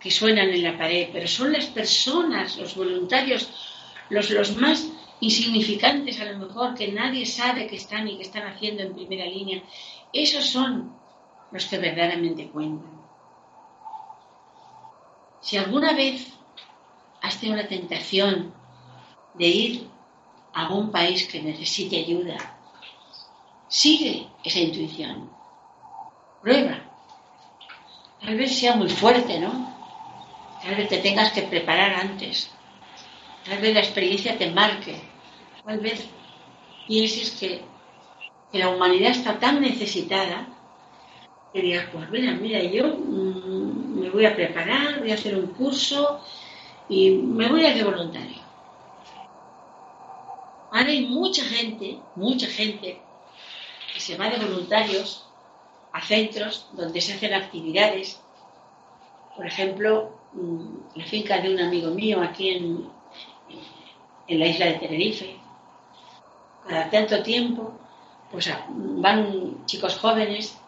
que 0.00 0.10
suenan 0.10 0.50
en 0.50 0.62
la 0.62 0.76
pared, 0.76 1.08
pero 1.12 1.26
son 1.26 1.52
las 1.52 1.66
personas, 1.66 2.58
los 2.58 2.74
voluntarios, 2.74 3.48
los, 4.10 4.28
los 4.30 4.56
más 4.56 4.88
insignificantes 5.20 6.20
a 6.20 6.26
lo 6.26 6.38
mejor, 6.38 6.74
que 6.74 6.88
nadie 6.88 7.24
sabe 7.24 7.66
que 7.66 7.76
están 7.76 8.08
y 8.08 8.16
que 8.16 8.24
están 8.24 8.46
haciendo 8.46 8.82
en 8.82 8.94
primera 8.94 9.24
línea. 9.24 9.62
Esos 10.14 10.46
son 10.46 10.94
los 11.50 11.66
que 11.66 11.78
verdaderamente 11.78 12.48
cuentan. 12.48 12.94
Si 15.40 15.56
alguna 15.56 15.92
vez 15.92 16.32
has 17.20 17.38
tenido 17.38 17.60
la 17.60 17.68
tentación 17.68 18.54
de 19.34 19.46
ir 19.46 19.88
a 20.52 20.62
algún 20.62 20.90
país 20.90 21.26
que 21.26 21.42
necesite 21.42 21.98
ayuda, 21.98 22.36
sigue 23.68 24.28
esa 24.44 24.60
intuición. 24.60 25.28
Prueba. 26.40 26.78
Tal 28.20 28.36
vez 28.36 28.56
sea 28.56 28.76
muy 28.76 28.88
fuerte, 28.88 29.38
¿no? 29.40 29.74
Tal 30.62 30.76
vez 30.76 30.88
te 30.88 30.98
tengas 30.98 31.32
que 31.32 31.42
preparar 31.42 31.92
antes. 31.94 32.50
Tal 33.44 33.58
vez 33.58 33.74
la 33.74 33.80
experiencia 33.80 34.38
te 34.38 34.50
marque. 34.50 34.98
Tal 35.64 35.80
vez 35.80 36.08
pienses 36.86 37.32
que, 37.32 37.64
la 38.58 38.68
humanidad 38.68 39.10
está 39.10 39.38
tan 39.38 39.60
necesitada 39.60 40.46
que 41.52 41.62
digas, 41.62 41.86
pues 41.92 42.10
mira, 42.10 42.32
mira, 42.32 42.62
yo 42.62 42.96
mm, 42.96 44.00
me 44.00 44.10
voy 44.10 44.26
a 44.26 44.34
preparar, 44.34 45.00
voy 45.00 45.12
a 45.12 45.14
hacer 45.14 45.36
un 45.36 45.48
curso 45.48 46.20
y 46.88 47.10
me 47.10 47.48
voy 47.48 47.64
a 47.64 47.74
de 47.74 47.84
voluntario. 47.84 48.42
Ahora 50.72 50.88
hay 50.88 51.06
mucha 51.06 51.44
gente, 51.44 52.00
mucha 52.16 52.48
gente 52.48 53.00
que 53.92 54.00
se 54.00 54.16
va 54.16 54.28
de 54.28 54.44
voluntarios 54.44 55.24
a 55.92 56.00
centros 56.00 56.68
donde 56.72 57.00
se 57.00 57.12
hacen 57.12 57.34
actividades. 57.34 58.20
Por 59.36 59.46
ejemplo, 59.46 60.18
mm, 60.32 60.96
la 60.96 61.04
finca 61.04 61.38
de 61.38 61.54
un 61.54 61.60
amigo 61.60 61.90
mío 61.90 62.20
aquí 62.20 62.50
en, 62.50 62.88
en 64.26 64.38
la 64.40 64.46
isla 64.46 64.66
de 64.66 64.74
Tenerife. 64.74 65.36
Cada 66.66 66.90
tanto 66.90 67.22
tiempo, 67.22 67.78
pues 68.34 68.50
van 68.76 69.64
chicos 69.64 69.96
jóvenes, 69.96 70.58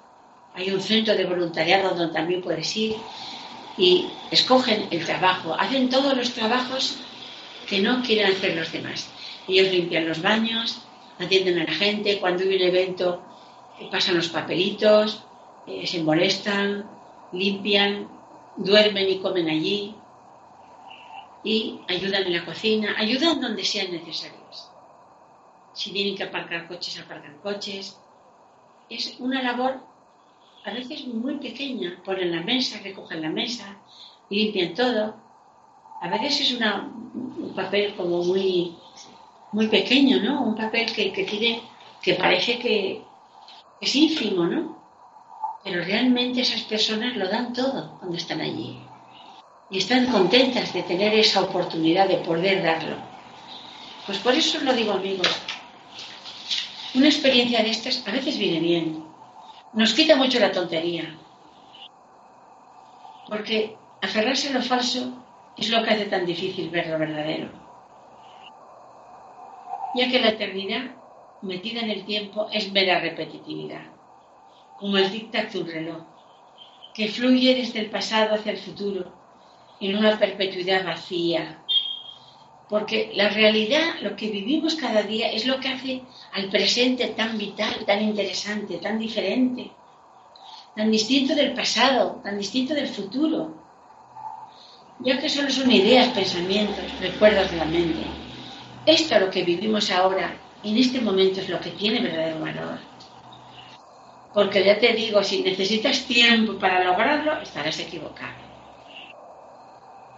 hay 0.55 0.71
un 0.71 0.81
centro 0.81 1.17
de 1.17 1.25
voluntariado 1.25 1.95
donde 1.95 2.15
también 2.15 2.41
puedes 2.41 2.75
ir 2.77 2.97
y 3.77 4.07
escogen 4.31 4.87
el 4.91 5.05
trabajo, 5.05 5.55
hacen 5.55 5.91
todos 5.91 6.17
los 6.17 6.31
trabajos 6.33 6.97
que 7.69 7.81
no 7.81 8.03
quieren 8.03 8.33
hacer 8.33 8.55
los 8.55 8.71
demás. 8.71 9.11
Ellos 9.49 9.73
limpian 9.73 10.09
los 10.09 10.23
baños, 10.23 10.79
atienden 11.19 11.59
a 11.59 11.65
la 11.65 11.73
gente, 11.73 12.21
cuando 12.21 12.45
hay 12.45 12.55
un 12.55 12.63
evento 12.63 13.23
eh, 13.81 13.89
pasan 13.91 14.17
los 14.17 14.29
papelitos, 14.29 15.25
eh, 15.67 15.87
se 15.87 16.03
molestan, 16.03 16.89
limpian, 17.33 18.09
duermen 18.57 19.11
y 19.11 19.19
comen 19.19 19.49
allí, 19.49 19.95
y 21.43 21.81
ayudan 21.89 22.23
en 22.23 22.33
la 22.33 22.45
cocina, 22.45 22.95
ayudan 22.97 23.41
donde 23.41 23.65
sean 23.65 23.91
necesarios. 23.91 24.46
Si 25.77 25.93
tienen 25.93 26.17
que 26.17 26.23
aparcar 26.25 26.67
coches, 26.67 26.99
aparcan 26.99 27.37
coches. 27.43 27.99
Es 28.89 29.17
una 29.21 29.43
labor 29.43 29.79
a 30.65 30.73
veces 30.73 31.07
muy 31.07 31.37
pequeña. 31.37 32.01
Ponen 32.03 32.33
la 32.33 32.41
mesa, 32.41 32.81
recogen 32.83 33.21
la 33.21 33.29
mesa, 33.29 33.77
limpian 34.31 34.75
todo. 34.75 35.15
A 36.01 36.09
veces 36.09 36.41
es 36.41 36.53
un 36.59 37.53
papel 37.55 37.95
como 37.95 38.25
muy, 38.25 38.75
muy 39.53 39.67
pequeño, 39.69 40.23
¿no? 40.23 40.43
Un 40.45 40.57
papel 40.57 40.91
que, 40.93 41.13
que 41.13 41.25
tiene, 41.25 41.63
que 42.01 42.15
parece 42.15 42.59
que 42.59 43.03
es 43.79 43.95
ínfimo, 43.95 44.47
¿no? 44.47 44.79
Pero 45.63 45.85
realmente 45.85 46.41
esas 46.41 46.63
personas 46.63 47.17
lo 47.17 47.29
dan 47.29 47.53
todo 47.53 47.99
cuando 47.99 48.17
están 48.17 48.41
allí 48.41 48.79
y 49.69 49.79
están 49.79 50.07
contentas 50.07 50.73
de 50.73 50.85
tener 50.85 51.13
esa 51.13 51.43
oportunidad 51.43 52.09
de 52.09 52.17
poder 52.19 52.63
darlo. 52.63 52.97
Pues 54.07 54.19
por 54.19 54.33
eso 54.33 54.61
lo 54.61 54.73
digo 54.73 54.93
amigos, 54.93 55.29
una 56.97 57.07
experiencia 57.07 57.63
de 57.63 57.71
estas 57.71 58.03
a 58.09 58.11
veces 58.11 58.39
viene 58.39 58.61
bien, 58.61 59.05
nos 59.75 59.93
quita 59.93 60.17
mucho 60.17 60.41
la 60.41 60.51
tontería, 60.51 61.17
porque 63.29 63.77
aferrarse 64.01 64.49
a 64.49 64.53
lo 64.53 64.63
falso 64.63 65.23
es 65.59 65.69
lo 65.69 65.83
que 65.83 65.91
hace 65.91 66.07
tan 66.07 66.25
difícil 66.25 66.71
ver 66.71 66.87
lo 66.87 66.99
verdadero, 66.99 67.51
ya 69.95 70.09
que 70.09 70.21
la 70.21 70.31
eternidad 70.31 70.95
metida 71.43 71.81
en 71.81 71.91
el 71.91 72.05
tiempo 72.07 72.49
es 72.51 72.73
mera 72.73 73.01
repetitividad, 73.01 73.87
como 74.79 74.97
el 74.97 75.11
dictat 75.11 75.53
de 75.53 75.61
un 75.61 75.67
reloj, 75.67 76.03
que 76.95 77.09
fluye 77.09 77.55
desde 77.55 77.81
el 77.81 77.91
pasado 77.91 78.35
hacia 78.35 78.53
el 78.53 78.59
futuro 78.59 79.13
en 79.81 79.97
una 79.97 80.19
perpetuidad 80.19 80.87
vacía. 80.87 81.63
Porque 82.69 83.13
la 83.15 83.29
realidad, 83.29 84.01
lo 84.03 84.17
que 84.17 84.29
vivimos 84.29 84.75
cada 84.75 85.03
día, 85.03 85.31
es 85.31 85.47
lo 85.47 85.61
que 85.61 85.69
hace 85.69 86.03
al 86.33 86.49
presente 86.49 87.07
tan 87.09 87.39
vital, 87.39 87.85
tan 87.87 88.03
interesante, 88.03 88.79
tan 88.79 88.99
diferente, 88.99 89.71
tan 90.75 90.91
distinto 90.91 91.35
del 91.35 91.55
pasado, 91.55 92.21
tan 92.25 92.37
distinto 92.37 92.75
del 92.75 92.89
futuro. 92.89 93.55
Ya 94.99 95.21
que 95.21 95.29
solo 95.29 95.51
son 95.51 95.71
ideas, 95.71 96.09
pensamientos, 96.09 96.85
recuerdos 97.01 97.51
de 97.53 97.57
la 97.57 97.67
mente. 97.67 98.03
Esto, 98.85 99.21
lo 99.21 99.31
que 99.31 99.45
vivimos 99.45 99.91
ahora, 99.91 100.37
en 100.65 100.77
este 100.77 101.01
momento, 101.01 101.41
es 101.41 101.49
lo 101.49 101.61
que 101.61 101.71
tiene 101.71 102.01
verdadero 102.01 102.41
valor. 102.41 102.79
Porque 104.35 104.65
ya 104.65 104.79
te 104.79 104.93
digo, 104.93 105.23
si 105.23 105.43
necesitas 105.43 106.05
tiempo 106.05 106.59
para 106.59 106.83
lograrlo, 106.83 107.41
estarás 107.41 107.79
equivocado. 107.79 108.46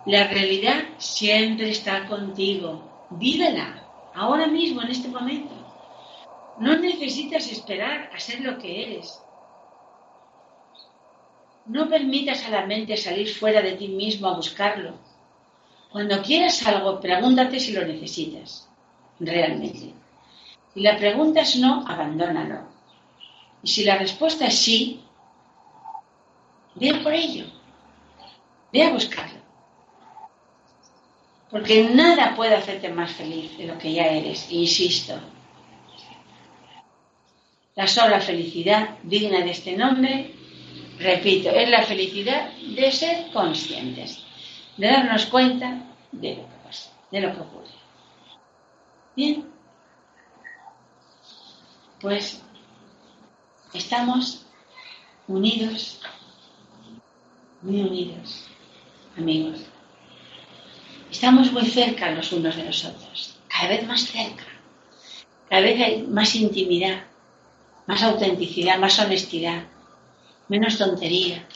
La 0.06 0.28
realidad 0.28 0.84
siempre 0.98 1.70
está 1.70 2.06
contigo. 2.06 3.06
Vívela, 3.10 3.82
ahora 4.14 4.46
mismo, 4.46 4.82
en 4.82 4.88
este 4.88 5.08
momento. 5.08 5.54
No 6.58 6.76
necesitas 6.76 7.50
esperar 7.50 8.10
a 8.14 8.18
ser 8.18 8.40
lo 8.40 8.58
que 8.58 8.82
eres. 8.82 9.22
No 11.66 11.88
permitas 11.88 12.44
a 12.46 12.50
la 12.50 12.66
mente 12.66 12.96
salir 12.96 13.28
fuera 13.28 13.60
de 13.60 13.72
ti 13.72 13.88
mismo 13.88 14.28
a 14.28 14.36
buscarlo. 14.36 14.94
Cuando 15.90 16.22
quieras 16.22 16.66
algo, 16.66 17.00
pregúntate 17.00 17.60
si 17.60 17.72
lo 17.72 17.84
necesitas 17.84 18.68
realmente. 19.20 19.94
Si 20.74 20.80
la 20.80 20.96
pregunta 20.96 21.40
es 21.40 21.56
no, 21.56 21.84
abandónalo. 21.86 22.68
Y 23.62 23.68
si 23.68 23.84
la 23.84 23.98
respuesta 23.98 24.46
es 24.46 24.58
sí, 24.58 25.02
ve 26.74 26.94
por 27.02 27.12
ello. 27.12 27.46
Ve 28.72 28.84
a 28.84 28.92
buscarlo. 28.92 29.37
Porque 31.50 31.88
nada 31.88 32.34
puede 32.36 32.54
hacerte 32.54 32.90
más 32.90 33.12
feliz 33.12 33.56
de 33.56 33.66
lo 33.66 33.78
que 33.78 33.92
ya 33.92 34.06
eres, 34.06 34.50
insisto. 34.50 35.18
La 37.74 37.86
sola 37.86 38.20
felicidad 38.20 38.98
digna 39.02 39.40
de 39.40 39.50
este 39.52 39.76
nombre, 39.76 40.34
repito, 40.98 41.48
es 41.50 41.68
la 41.70 41.84
felicidad 41.84 42.52
de 42.52 42.92
ser 42.92 43.30
conscientes, 43.32 44.22
de 44.76 44.88
darnos 44.88 45.26
cuenta 45.26 45.84
de 46.12 46.36
lo 46.36 46.42
que 46.42 46.56
pasa, 46.64 46.90
de 47.10 47.20
lo 47.20 47.32
que 47.32 47.40
ocurre. 47.40 47.68
Bien, 49.16 49.44
pues 52.00 52.42
estamos 53.72 54.44
unidos, 55.26 56.00
muy 57.62 57.80
unidos, 57.80 58.44
amigos. 59.16 59.77
Estamos 61.10 61.50
muy 61.52 61.64
cerca 61.64 62.10
los 62.10 62.32
unos 62.32 62.56
de 62.56 62.64
los 62.64 62.84
otros, 62.84 63.36
cada 63.48 63.68
vez 63.68 63.86
más 63.86 64.02
cerca. 64.02 64.44
Cada 65.48 65.62
vez 65.62 65.80
hay 65.80 66.02
más 66.02 66.34
intimidad, 66.34 67.04
más 67.86 68.02
autenticidad, 68.02 68.78
más 68.78 68.98
honestidad, 68.98 69.64
menos 70.48 70.76
tontería. 70.76 71.46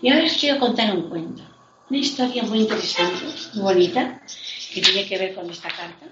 Y 0.00 0.08
ahora 0.08 0.24
os 0.24 0.34
quiero 0.34 0.60
contar 0.60 0.96
un 0.96 1.10
cuento, 1.10 1.42
una 1.90 1.98
historia 1.98 2.44
muy 2.44 2.60
interesante, 2.60 3.26
muy 3.54 3.62
bonita, 3.62 4.22
que 4.72 4.80
tiene 4.80 5.04
que 5.06 5.18
ver 5.18 5.34
con 5.34 5.50
esta 5.50 5.68
carta. 5.68 6.06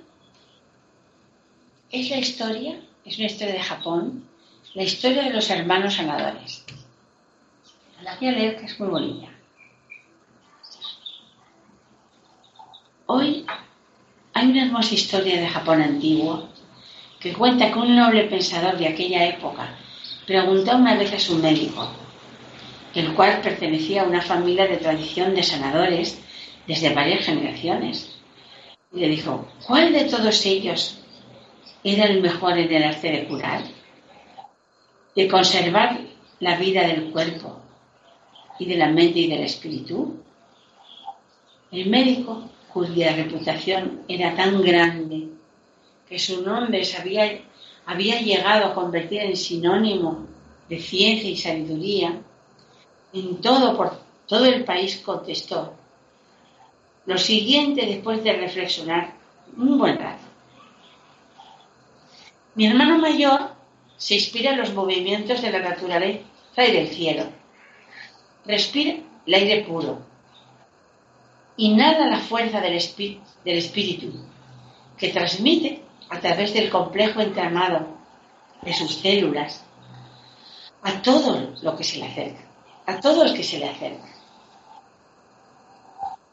Es 1.90 2.10
la 2.10 2.18
historia, 2.18 2.80
es 3.04 3.16
una 3.18 3.26
historia 3.28 3.54
de 3.54 3.62
Japón, 3.62 4.24
la 4.74 4.82
historia 4.82 5.22
de 5.22 5.30
los 5.30 5.48
hermanos 5.48 5.94
sanadores. 5.94 6.64
La 8.02 8.12
a 8.12 8.20
leer 8.20 8.58
que 8.58 8.66
es 8.66 8.78
muy 8.78 8.88
bonita. 8.88 9.37
Hoy 13.10 13.46
hay 14.34 14.50
una 14.50 14.66
hermosa 14.66 14.92
historia 14.92 15.40
de 15.40 15.48
Japón 15.48 15.80
antiguo 15.80 16.46
que 17.18 17.32
cuenta 17.32 17.72
que 17.72 17.78
un 17.78 17.96
noble 17.96 18.24
pensador 18.24 18.76
de 18.76 18.86
aquella 18.86 19.24
época 19.24 19.78
preguntó 20.26 20.76
una 20.76 20.94
vez 20.94 21.14
a 21.14 21.18
su 21.18 21.36
médico, 21.36 21.88
el 22.94 23.14
cual 23.14 23.40
pertenecía 23.40 24.02
a 24.02 24.04
una 24.04 24.20
familia 24.20 24.66
de 24.66 24.76
tradición 24.76 25.34
de 25.34 25.42
sanadores 25.42 26.20
desde 26.66 26.92
varias 26.92 27.24
generaciones. 27.24 28.14
Y 28.92 29.00
le 29.00 29.08
dijo, 29.08 29.48
¿cuál 29.66 29.90
de 29.94 30.04
todos 30.04 30.44
ellos 30.44 30.98
era 31.82 32.04
el 32.04 32.20
mejor 32.20 32.58
en 32.58 32.70
el 32.70 32.84
arte 32.84 33.10
de 33.10 33.24
curar? 33.26 33.62
De 35.16 35.28
conservar 35.28 35.98
la 36.40 36.58
vida 36.58 36.86
del 36.86 37.10
cuerpo, 37.10 37.58
y 38.58 38.66
de 38.66 38.76
la 38.76 38.88
mente 38.88 39.20
y 39.20 39.28
del 39.28 39.44
espíritu? 39.44 40.22
El 41.72 41.88
médico, 41.88 42.50
cuya 42.72 43.16
reputación 43.16 44.02
era 44.08 44.34
tan 44.34 44.62
grande 44.62 45.28
que 46.08 46.18
su 46.18 46.42
nombre 46.42 46.82
había, 46.98 47.40
había 47.86 48.20
llegado 48.20 48.66
a 48.66 48.74
convertir 48.74 49.22
en 49.22 49.36
sinónimo 49.36 50.26
de 50.68 50.78
ciencia 50.78 51.30
y 51.30 51.36
sabiduría, 51.36 52.20
en 53.12 53.40
todo, 53.40 53.76
por 53.76 53.98
todo 54.26 54.44
el 54.44 54.64
país 54.64 54.98
contestó 55.04 55.74
lo 57.06 57.16
siguiente 57.16 57.86
después 57.86 58.22
de 58.22 58.34
reflexionar 58.34 59.14
un 59.56 59.78
buen 59.78 59.96
rato. 59.98 60.24
Mi 62.54 62.66
hermano 62.66 62.98
mayor 62.98 63.52
se 63.96 64.16
inspira 64.16 64.52
en 64.52 64.58
los 64.58 64.74
movimientos 64.74 65.40
de 65.40 65.50
la 65.50 65.60
naturaleza 65.60 66.20
y 66.56 66.70
del 66.70 66.88
cielo. 66.88 67.24
Respira 68.44 68.96
el 69.26 69.34
aire 69.34 69.64
puro. 69.64 70.00
Inhala 71.58 72.06
la 72.06 72.20
fuerza 72.20 72.60
del, 72.60 72.78
del 73.44 73.58
espíritu 73.58 74.12
que 74.96 75.08
transmite 75.08 75.82
a 76.08 76.20
través 76.20 76.54
del 76.54 76.70
complejo 76.70 77.20
entramado 77.20 77.98
de 78.62 78.72
sus 78.72 78.94
células 78.94 79.64
a 80.82 81.02
todo 81.02 81.54
lo 81.60 81.76
que 81.76 81.84
se 81.84 81.98
le 81.98 82.06
acerca, 82.06 82.44
a 82.86 83.00
todo 83.00 83.24
el 83.24 83.34
que 83.34 83.42
se 83.42 83.58
le 83.58 83.68
acerca. 83.68 84.08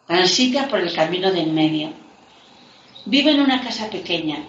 Transita 0.06 0.68
por 0.68 0.80
el 0.80 0.94
camino 0.94 1.32
de 1.32 1.42
en 1.42 1.56
medio. 1.56 1.90
Vive 3.06 3.32
en 3.32 3.42
una 3.42 3.64
casa 3.64 3.90
pequeña, 3.90 4.46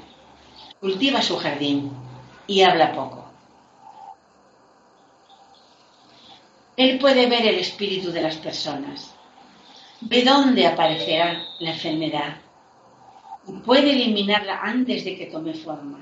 cultiva 0.79 1.23
su 1.23 1.39
jardín 1.39 1.91
y 2.47 2.61
habla 2.61 2.93
poco. 2.93 3.25
Él 6.77 6.99
puede 6.99 7.27
ver 7.27 7.47
el 7.47 7.59
espíritu 7.59 8.12
de 8.12 8.21
las 8.21 8.37
personas, 8.37 9.15
ve 10.01 10.25
dónde 10.25 10.67
aparecerá 10.67 11.43
la 11.59 11.71
enfermedad 11.71 12.37
y 13.47 13.53
puede 13.53 13.93
eliminarla 13.93 14.61
antes 14.63 15.05
de 15.05 15.17
que 15.17 15.27
tome 15.27 15.55
forma. 15.55 15.99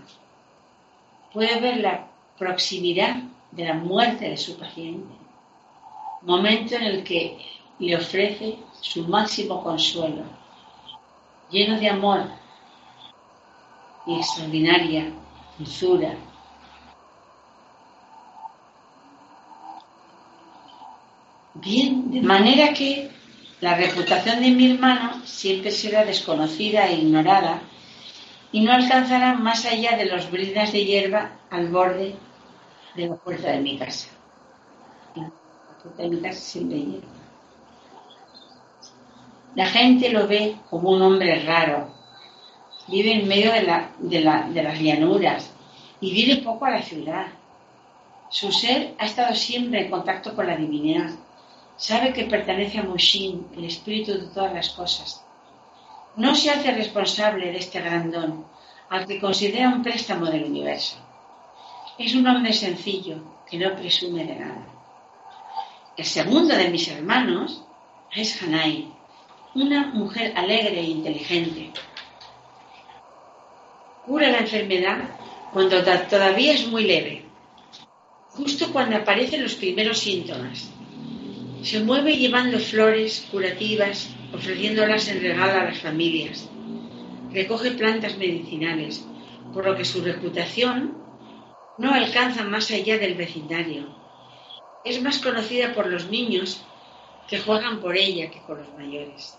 Puede 1.32 1.60
ver 1.60 1.78
la 1.78 2.06
proximidad 2.38 3.16
de 3.50 3.64
la 3.64 3.74
muerte 3.74 4.30
de 4.30 4.36
su 4.36 4.58
paciente, 4.58 5.14
momento 6.22 6.74
en 6.74 6.82
el 6.82 7.04
que 7.04 7.38
le 7.78 7.96
ofrece 7.96 8.58
su 8.80 9.06
máximo 9.06 9.62
consuelo, 9.62 10.22
lleno 11.50 11.78
de 11.78 11.88
amor 11.88 12.30
y 14.06 14.16
extraordinaria 14.16 15.12
dulzura. 15.58 16.14
Bien, 21.54 22.10
de 22.10 22.20
manera 22.20 22.74
que 22.74 23.10
la 23.60 23.76
reputación 23.76 24.40
de 24.40 24.50
mi 24.50 24.72
hermano 24.72 25.22
siempre 25.24 25.70
será 25.70 26.04
desconocida 26.04 26.86
e 26.88 26.96
ignorada 26.96 27.60
y 28.52 28.60
no 28.60 28.72
alcanzará 28.72 29.34
más 29.34 29.64
allá 29.64 29.96
de 29.96 30.06
los 30.06 30.30
brindas 30.30 30.72
de 30.72 30.84
hierba 30.84 31.32
al 31.50 31.68
borde 31.68 32.14
de 32.94 33.08
la 33.08 33.16
puerta 33.16 33.50
de 33.50 33.60
mi 33.60 33.78
casa. 33.78 34.08
La 35.16 35.30
puerta 35.82 36.02
de 36.02 36.08
mi 36.08 36.20
casa 36.20 36.40
siempre 36.40 36.78
hierba. 36.78 37.14
La 39.54 39.66
gente 39.66 40.08
lo 40.08 40.26
ve 40.26 40.56
como 40.68 40.90
un 40.90 41.02
hombre 41.02 41.44
raro. 41.44 41.88
Vive 42.88 43.12
en 43.12 43.28
medio 43.28 43.52
de, 43.52 43.62
las 44.20 44.80
llanuras 44.80 45.50
y 46.00 46.12
viene 46.12 46.42
poco 46.42 46.66
a 46.66 46.70
la 46.70 46.82
ciudad. 46.82 47.26
Su 48.30 48.50
ser 48.50 48.94
ha 48.98 49.06
estado 49.06 49.34
siempre 49.34 49.82
en 49.82 49.90
contacto 49.90 50.34
con 50.34 50.46
la 50.46 50.56
divinidad. 50.56 51.10
Sabe 51.76 52.12
que 52.12 52.24
pertenece 52.24 52.78
a 52.78 52.84
Mushin, 52.84 53.48
el 53.56 53.64
espíritu 53.64 54.12
de 54.12 54.28
todas 54.28 54.54
las 54.54 54.70
cosas. 54.70 55.24
No 56.16 56.34
se 56.34 56.50
hace 56.50 56.70
responsable 56.72 57.50
de 57.50 57.58
este 57.58 57.80
gran 57.80 58.10
don, 58.10 58.46
al 58.88 59.06
que 59.06 59.20
considera 59.20 59.68
un 59.70 59.82
préstamo 59.82 60.26
del 60.26 60.44
universo. 60.44 60.96
Es 61.98 62.14
un 62.14 62.26
hombre 62.26 62.52
sencillo, 62.52 63.16
que 63.50 63.58
no 63.58 63.74
presume 63.74 64.24
de 64.24 64.36
nada. 64.36 64.66
El 65.96 66.04
segundo 66.04 66.56
de 66.56 66.70
mis 66.70 66.88
hermanos 66.88 67.64
es 68.14 68.40
Hanai, 68.40 68.88
una 69.54 69.86
mujer 69.86 70.32
alegre 70.36 70.78
e 70.80 70.84
inteligente. 70.84 71.72
Cura 74.06 74.28
la 74.28 74.38
enfermedad 74.38 74.98
cuando 75.52 75.82
todavía 76.08 76.52
es 76.52 76.66
muy 76.68 76.84
leve, 76.84 77.24
justo 78.30 78.72
cuando 78.72 78.96
aparecen 78.96 79.42
los 79.42 79.54
primeros 79.54 79.98
síntomas. 79.98 80.68
Se 81.64 81.80
mueve 81.80 82.18
llevando 82.18 82.58
flores 82.58 83.26
curativas, 83.30 84.10
ofreciéndolas 84.34 85.08
en 85.08 85.22
regalo 85.22 85.60
a 85.60 85.64
las 85.64 85.78
familias. 85.78 86.46
Recoge 87.32 87.70
plantas 87.70 88.18
medicinales, 88.18 89.02
por 89.54 89.64
lo 89.64 89.74
que 89.74 89.86
su 89.86 90.02
reputación 90.02 90.98
no 91.78 91.94
alcanza 91.94 92.44
más 92.44 92.70
allá 92.70 92.98
del 92.98 93.14
vecindario. 93.14 93.96
Es 94.84 95.00
más 95.00 95.20
conocida 95.20 95.72
por 95.72 95.86
los 95.86 96.10
niños 96.10 96.62
que 97.28 97.40
juegan 97.40 97.80
por 97.80 97.96
ella 97.96 98.30
que 98.30 98.42
por 98.46 98.58
los 98.58 98.68
mayores. 98.76 99.38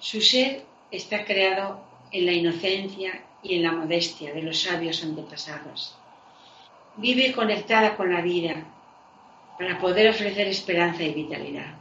Su 0.00 0.20
ser 0.20 0.64
está 0.90 1.24
creado 1.24 1.84
en 2.10 2.26
la 2.26 2.32
inocencia 2.32 3.26
y 3.44 3.54
en 3.54 3.62
la 3.62 3.70
modestia 3.70 4.34
de 4.34 4.42
los 4.42 4.62
sabios 4.62 5.04
antepasados. 5.04 5.96
Vive 6.96 7.30
conectada 7.30 7.96
con 7.96 8.12
la 8.12 8.22
vida 8.22 8.66
para 9.60 9.78
poder 9.78 10.08
ofrecer 10.08 10.48
esperanza 10.48 11.02
y 11.02 11.12
vitalidad. 11.12 11.74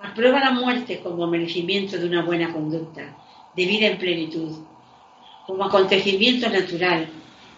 Aprueba 0.00 0.38
la 0.38 0.52
muerte 0.52 1.00
como 1.00 1.26
merecimiento 1.26 1.98
de 1.98 2.06
una 2.06 2.22
buena 2.22 2.52
conducta, 2.52 3.16
de 3.56 3.66
vida 3.66 3.88
en 3.88 3.98
plenitud, 3.98 4.58
como 5.44 5.64
acontecimiento 5.64 6.48
natural. 6.48 7.08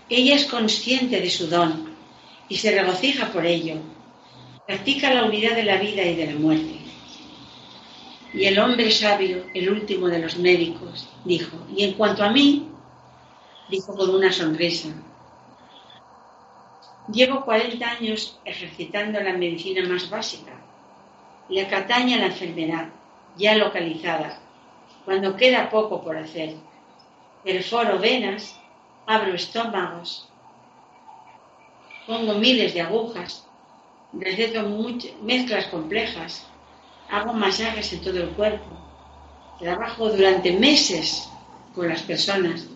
Ella 0.08 0.36
es 0.36 0.46
consciente 0.46 1.20
de 1.20 1.28
su 1.28 1.48
don 1.48 1.94
y 2.48 2.56
se 2.56 2.70
regocija 2.70 3.30
por 3.30 3.44
ello. 3.44 3.74
Practica 4.66 5.12
la 5.12 5.24
unidad 5.24 5.54
de 5.54 5.64
la 5.64 5.76
vida 5.76 6.02
y 6.02 6.16
de 6.16 6.32
la 6.32 6.38
muerte. 6.38 6.78
Y 8.32 8.44
el 8.46 8.58
hombre 8.58 8.90
sabio, 8.90 9.44
el 9.52 9.68
último 9.68 10.08
de 10.08 10.18
los 10.18 10.38
médicos, 10.38 11.10
dijo, 11.26 11.58
y 11.76 11.84
en 11.84 11.92
cuanto 11.92 12.24
a 12.24 12.30
mí, 12.30 12.68
dijo 13.68 13.94
con 13.94 14.14
una 14.14 14.32
sonrisa, 14.32 14.94
llevo 17.08 17.44
40 17.44 17.90
años 17.90 18.38
ejercitando 18.44 19.20
la 19.20 19.32
medicina 19.32 19.86
más 19.88 20.08
básica, 20.08 20.52
la 21.48 21.68
cataña 21.68 22.18
la 22.18 22.26
enfermedad 22.26 22.88
ya 23.36 23.56
localizada, 23.56 24.38
cuando 25.04 25.36
queda 25.36 25.70
poco 25.70 26.02
por 26.02 26.16
hacer. 26.16 26.54
Perforo 27.42 27.98
venas, 27.98 28.56
abro 29.06 29.34
estómagos, 29.34 30.28
pongo 32.06 32.34
miles 32.34 32.74
de 32.74 32.82
agujas, 32.82 33.46
receto 34.12 34.62
mezclas 35.22 35.66
complejas, 35.66 36.46
hago 37.10 37.32
masajes 37.32 37.92
en 37.92 38.02
todo 38.02 38.22
el 38.22 38.28
cuerpo, 38.30 38.66
trabajo 39.58 40.08
durante 40.08 40.52
meses 40.52 41.28
con 41.74 41.88
las 41.88 42.02
personas, 42.02 42.68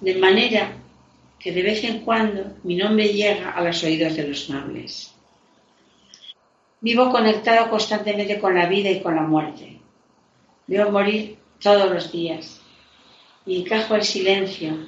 de 0.00 0.14
manera 0.18 0.79
que 1.40 1.52
de 1.52 1.62
vez 1.62 1.82
en 1.84 2.00
cuando 2.00 2.54
mi 2.64 2.76
nombre 2.76 3.08
llega 3.08 3.50
a 3.50 3.64
los 3.64 3.82
oídos 3.82 4.14
de 4.14 4.28
los 4.28 4.50
nobles. 4.50 5.14
Vivo 6.82 7.10
conectado 7.10 7.70
constantemente 7.70 8.38
con 8.38 8.54
la 8.54 8.66
vida 8.66 8.90
y 8.90 9.00
con 9.00 9.16
la 9.16 9.22
muerte. 9.22 9.80
Veo 10.66 10.90
morir 10.90 11.38
todos 11.58 11.90
los 11.90 12.12
días 12.12 12.60
y 13.46 13.62
encajo 13.62 13.94
el 13.94 14.04
silencio 14.04 14.86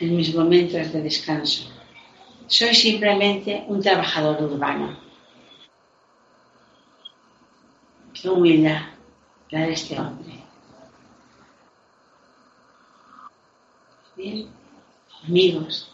en 0.00 0.16
mis 0.16 0.34
momentos 0.34 0.92
de 0.92 1.02
descanso. 1.02 1.70
Soy 2.46 2.74
simplemente 2.74 3.64
un 3.68 3.80
trabajador 3.80 4.42
urbano. 4.42 4.98
Qué 8.12 8.28
humildad 8.28 8.82
la 9.50 9.60
de 9.60 9.72
este 9.72 9.98
hombre. 9.98 10.34
Bien, 14.16 14.48
amigos, 15.26 15.90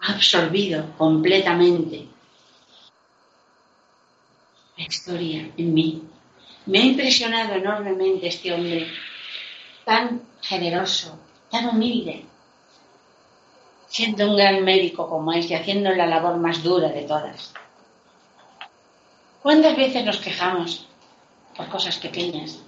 ha 0.00 0.12
absorbido 0.12 0.96
completamente 0.96 2.06
la 4.76 4.84
historia 4.84 5.50
en 5.56 5.74
mí. 5.74 6.02
Me 6.66 6.78
ha 6.78 6.84
impresionado 6.84 7.54
enormemente 7.54 8.28
este 8.28 8.52
hombre 8.52 8.86
tan 9.84 10.22
generoso, 10.42 11.18
tan 11.50 11.68
humilde, 11.68 12.24
siendo 13.88 14.30
un 14.30 14.36
gran 14.36 14.64
médico 14.64 15.08
como 15.08 15.32
es 15.32 15.50
y 15.50 15.54
haciendo 15.54 15.90
la 15.90 16.06
labor 16.06 16.36
más 16.36 16.62
dura 16.62 16.88
de 16.88 17.02
todas. 17.02 17.54
¿Cuántas 19.42 19.76
veces 19.76 20.04
nos 20.04 20.18
quejamos 20.18 20.86
por 21.56 21.68
cosas 21.68 21.96
pequeñas? 21.96 22.60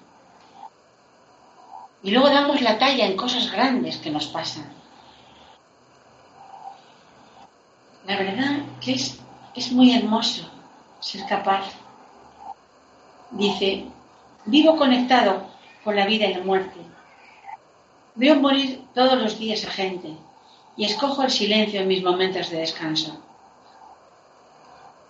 Y 2.02 2.10
luego 2.10 2.30
damos 2.30 2.60
la 2.62 2.78
talla 2.78 3.06
en 3.06 3.16
cosas 3.16 3.50
grandes 3.50 3.98
que 3.98 4.10
nos 4.10 4.26
pasan. 4.26 4.72
La 8.06 8.16
verdad 8.16 8.62
que 8.80 8.92
es, 8.92 9.18
es 9.54 9.70
muy 9.72 9.94
hermoso 9.94 10.48
ser 11.00 11.26
capaz. 11.26 11.66
Dice, 13.30 13.84
vivo 14.46 14.76
conectado 14.76 15.46
con 15.84 15.94
la 15.94 16.06
vida 16.06 16.26
y 16.26 16.34
la 16.34 16.40
muerte. 16.40 16.80
Veo 18.14 18.36
morir 18.36 18.82
todos 18.94 19.20
los 19.20 19.38
días 19.38 19.64
a 19.64 19.70
gente 19.70 20.16
y 20.76 20.84
escojo 20.84 21.22
el 21.22 21.30
silencio 21.30 21.80
en 21.80 21.88
mis 21.88 22.02
momentos 22.02 22.50
de 22.50 22.58
descanso. 22.58 23.20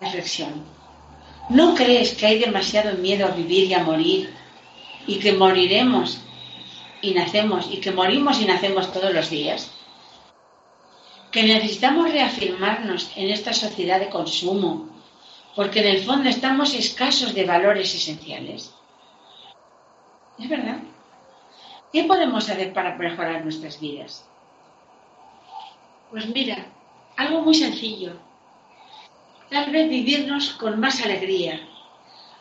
Reflexión. 0.00 0.64
¿No 1.48 1.74
crees 1.74 2.14
que 2.14 2.26
hay 2.26 2.38
demasiado 2.38 2.96
miedo 2.98 3.26
a 3.26 3.31
vivir 3.31 3.64
y 3.68 3.74
a 3.74 3.83
morir 3.83 4.35
y 5.07 5.18
que 5.18 5.33
moriremos 5.33 6.20
y 7.03 7.15
nacemos 7.15 7.69
y 7.71 7.81
que 7.81 7.93
morimos 7.93 8.41
y 8.41 8.45
nacemos 8.45 8.93
todos 8.93 9.13
los 9.13 9.31
días? 9.31 9.71
Que 11.31 11.43
necesitamos 11.43 12.11
reafirmarnos 12.11 13.13
en 13.17 13.31
esta 13.31 13.53
sociedad 13.53 14.01
de 14.01 14.09
consumo 14.09 14.89
porque 15.55 15.81
en 15.81 15.97
el 15.97 16.03
fondo 16.03 16.29
estamos 16.29 16.75
escasos 16.75 17.35
de 17.35 17.45
valores 17.45 17.95
esenciales. 17.95 18.75
Es 20.39 20.49
verdad. 20.49 20.79
¿Qué 21.93 22.05
podemos 22.05 22.49
hacer 22.49 22.73
para 22.73 22.97
mejorar 22.97 23.43
nuestras 23.43 23.81
vidas? 23.81 24.25
Pues 26.11 26.27
mira, 26.29 26.67
algo 27.17 27.43
muy 27.43 27.55
sencillo 27.55 28.13
tal 29.51 29.71
vez 29.73 29.89
vivirnos 29.89 30.51
con 30.51 30.79
más 30.79 31.05
alegría, 31.05 31.61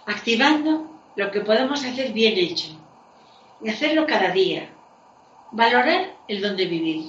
activando 0.06 0.86
lo 1.16 1.32
que 1.32 1.42
podemos 1.42 1.84
hacer 1.84 2.14
bien 2.14 2.38
hecho 2.38 2.79
y 3.62 3.70
hacerlo 3.70 4.06
cada 4.06 4.32
día, 4.32 4.70
valorar 5.52 6.16
el 6.28 6.42
don 6.42 6.56
de 6.56 6.66
vivir, 6.66 7.06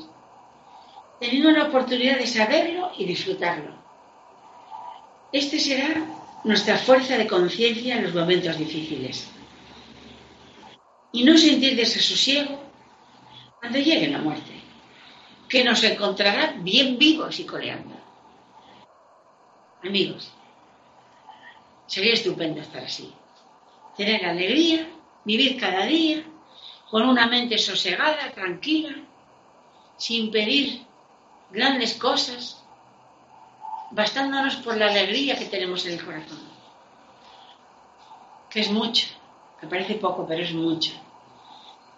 teniendo 1.19 1.51
la 1.51 1.65
oportunidad 1.65 2.19
de 2.19 2.27
saberlo 2.27 2.91
y 2.97 3.05
disfrutarlo. 3.05 3.75
Este 5.33 5.59
será 5.59 6.07
nuestra 6.45 6.77
fuerza 6.79 7.17
de 7.17 7.27
conciencia 7.27 7.97
en 7.97 8.05
los 8.05 8.15
momentos 8.15 8.57
difíciles. 8.59 9.29
Y 11.13 11.25
no 11.25 11.37
sentir 11.37 11.77
desasosiego 11.77 12.61
cuando 13.59 13.79
llegue 13.79 14.09
la 14.09 14.19
muerte, 14.19 14.53
que 15.49 15.63
nos 15.65 15.83
encontrará 15.85 16.55
bien 16.59 16.99
vivos 16.99 17.39
y 17.39 17.45
coleando. 17.45 17.95
Amigos, 19.83 20.33
sería 21.87 22.15
estupendo 22.15 22.61
estar 22.61 22.85
así. 22.85 23.13
Tener 23.97 24.25
alegría, 24.25 24.89
vivir 25.25 25.59
cada 25.61 25.85
día 25.85 26.25
con 26.90 27.09
una 27.09 27.26
mente 27.26 27.57
sosegada, 27.59 28.33
tranquila, 28.33 28.96
sin 29.96 30.31
pedir 30.31 30.85
grandes 31.50 31.94
cosas, 31.94 32.62
bastándonos 33.90 34.57
por 34.57 34.76
la 34.76 34.87
alegría 34.87 35.38
que 35.38 35.46
tenemos 35.46 35.87
en 35.87 35.92
el 35.92 36.05
corazón. 36.05 36.40
Que 38.48 38.61
es 38.61 38.70
mucho, 38.70 39.07
que 39.61 39.66
parece 39.66 39.94
poco, 39.94 40.26
pero 40.26 40.42
es 40.42 40.53
mucho. 40.53 40.92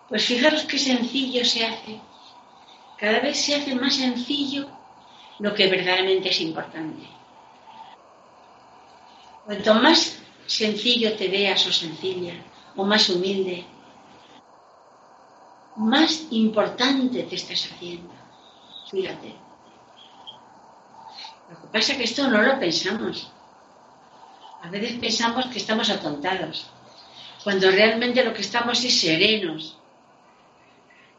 Pues 0.08 0.26
fijaros 0.26 0.64
qué 0.64 0.78
sencillo 0.78 1.44
se 1.44 1.64
hace. 1.64 2.00
Cada 2.98 3.20
vez 3.20 3.40
se 3.40 3.54
hace 3.54 3.74
más 3.74 3.94
sencillo 3.94 4.68
lo 5.38 5.54
que 5.54 5.68
verdaderamente 5.68 6.28
es 6.28 6.40
importante. 6.40 7.08
Cuanto 9.46 9.74
más 9.74 10.20
sencillo 10.46 11.16
te 11.16 11.28
veas 11.28 11.66
o 11.66 11.72
sencilla, 11.72 12.34
o 12.76 12.84
más 12.84 13.08
humilde, 13.08 13.64
más 15.82 16.26
importante 16.30 17.22
te 17.24 17.34
estás 17.34 17.70
haciendo. 17.70 18.12
Fíjate. 18.90 19.34
Lo 21.50 21.60
que 21.60 21.66
pasa 21.72 21.92
es 21.92 21.98
que 21.98 22.04
esto 22.04 22.28
no 22.28 22.42
lo 22.42 22.58
pensamos. 22.58 23.30
A 24.62 24.70
veces 24.70 24.98
pensamos 24.98 25.46
que 25.46 25.58
estamos 25.58 25.90
atontados, 25.90 26.70
cuando 27.42 27.70
realmente 27.70 28.24
lo 28.24 28.32
que 28.32 28.42
estamos 28.42 28.84
es 28.84 29.00
serenos, 29.00 29.76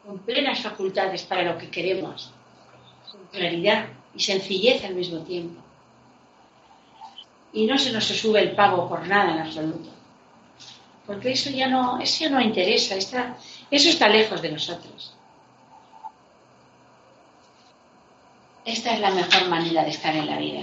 con 0.04 0.18
plenas 0.18 0.60
facultades 0.60 1.22
para 1.22 1.42
lo 1.42 1.58
que 1.58 1.70
queremos, 1.70 2.32
con 3.10 3.26
claridad 3.26 3.88
y 4.14 4.20
sencillez 4.20 4.84
al 4.84 4.94
mismo 4.94 5.20
tiempo 5.20 5.64
y 7.54 7.66
no 7.66 7.78
se 7.78 7.92
nos 7.92 8.04
sube 8.04 8.40
el 8.40 8.52
pago 8.52 8.88
por 8.88 9.06
nada 9.06 9.32
en 9.32 9.38
absoluto. 9.38 9.88
Porque 11.06 11.32
eso 11.32 11.50
ya 11.50 11.68
no, 11.68 12.00
eso 12.00 12.24
ya 12.24 12.30
no 12.30 12.40
interesa, 12.40 12.94
está, 12.96 13.36
eso 13.70 13.88
está 13.88 14.08
lejos 14.08 14.40
de 14.40 14.52
nosotros. 14.52 15.14
Esta 18.64 18.94
es 18.94 19.00
la 19.00 19.10
mejor 19.10 19.48
manera 19.48 19.84
de 19.84 19.90
estar 19.90 20.16
en 20.16 20.26
la 20.26 20.38
vida. 20.38 20.62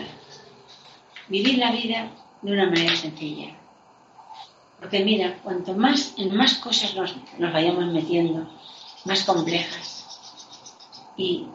Vivir 1.27 1.59
la 1.59 1.71
vida 1.71 2.09
de 2.41 2.51
una 2.51 2.65
manera 2.65 2.95
sencilla. 2.95 3.55
Porque 4.79 5.03
mira, 5.05 5.37
cuanto 5.43 5.75
más 5.75 6.15
en 6.17 6.35
más 6.35 6.55
cosas 6.55 6.95
nos, 6.95 7.15
nos 7.37 7.53
vayamos 7.53 7.85
metiendo, 7.93 8.49
más 9.05 9.23
complejas, 9.23 10.01
y 11.15 11.45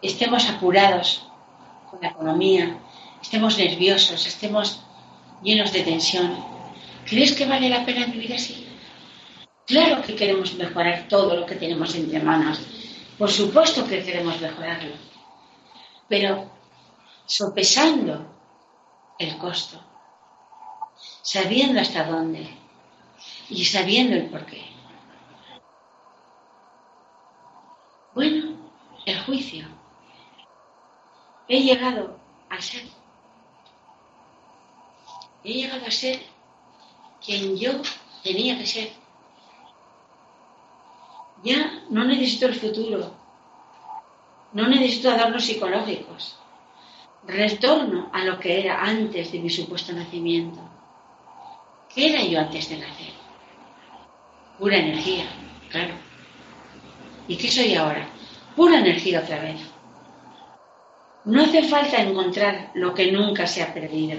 estemos 0.00 0.48
apurados 0.48 1.24
con 1.88 2.00
la 2.00 2.08
economía, 2.08 2.78
estemos 3.20 3.56
nerviosos, 3.56 4.26
estemos 4.26 4.80
llenos 5.42 5.72
de 5.72 5.82
tensión, 5.82 6.51
¿crees 7.06 7.34
que 7.34 7.46
vale 7.46 7.68
la 7.68 7.84
pena 7.84 8.06
vivir 8.06 8.34
así? 8.34 8.66
Claro 9.66 10.02
que 10.02 10.16
queremos 10.16 10.54
mejorar 10.54 11.08
todo 11.08 11.36
lo 11.36 11.46
que 11.46 11.56
tenemos 11.56 11.94
entre 11.94 12.20
manos. 12.20 12.60
Por 13.18 13.30
supuesto 13.30 13.86
que 13.86 14.02
queremos 14.02 14.40
mejorarlo. 14.40 14.94
Pero 16.08 16.50
sopesando 17.26 18.26
el 19.18 19.38
costo, 19.38 19.80
sabiendo 21.22 21.80
hasta 21.80 22.04
dónde 22.04 22.48
y 23.48 23.64
sabiendo 23.64 24.16
el 24.16 24.28
porqué. 24.28 24.64
Bueno, 28.14 28.56
el 29.06 29.20
juicio. 29.20 29.66
He 31.48 31.62
llegado 31.62 32.18
a 32.50 32.60
ser 32.60 32.82
he 35.44 35.52
llegado 35.54 35.86
a 35.86 35.90
ser 35.90 36.20
quien 37.24 37.56
yo 37.56 37.72
tenía 38.22 38.58
que 38.58 38.66
ser. 38.66 38.90
Ya 41.42 41.82
no 41.90 42.04
necesito 42.04 42.46
el 42.46 42.54
futuro, 42.54 43.14
no 44.52 44.68
necesito 44.68 45.10
adornos 45.10 45.44
psicológicos. 45.44 46.38
Retorno 47.26 48.10
a 48.12 48.24
lo 48.24 48.38
que 48.38 48.60
era 48.60 48.82
antes 48.82 49.32
de 49.32 49.38
mi 49.38 49.50
supuesto 49.50 49.92
nacimiento. 49.92 50.60
¿Qué 51.92 52.10
era 52.10 52.24
yo 52.24 52.40
antes 52.40 52.68
de 52.68 52.78
nacer? 52.78 53.12
Pura 54.58 54.76
energía, 54.76 55.26
claro. 55.68 55.94
¿Y 57.28 57.36
qué 57.36 57.48
soy 57.48 57.74
ahora? 57.74 58.08
Pura 58.56 58.78
energía 58.78 59.20
otra 59.20 59.40
vez. 59.40 59.60
No 61.24 61.42
hace 61.42 61.62
falta 61.64 62.02
encontrar 62.02 62.70
lo 62.74 62.92
que 62.92 63.12
nunca 63.12 63.46
se 63.46 63.62
ha 63.62 63.72
perdido 63.72 64.18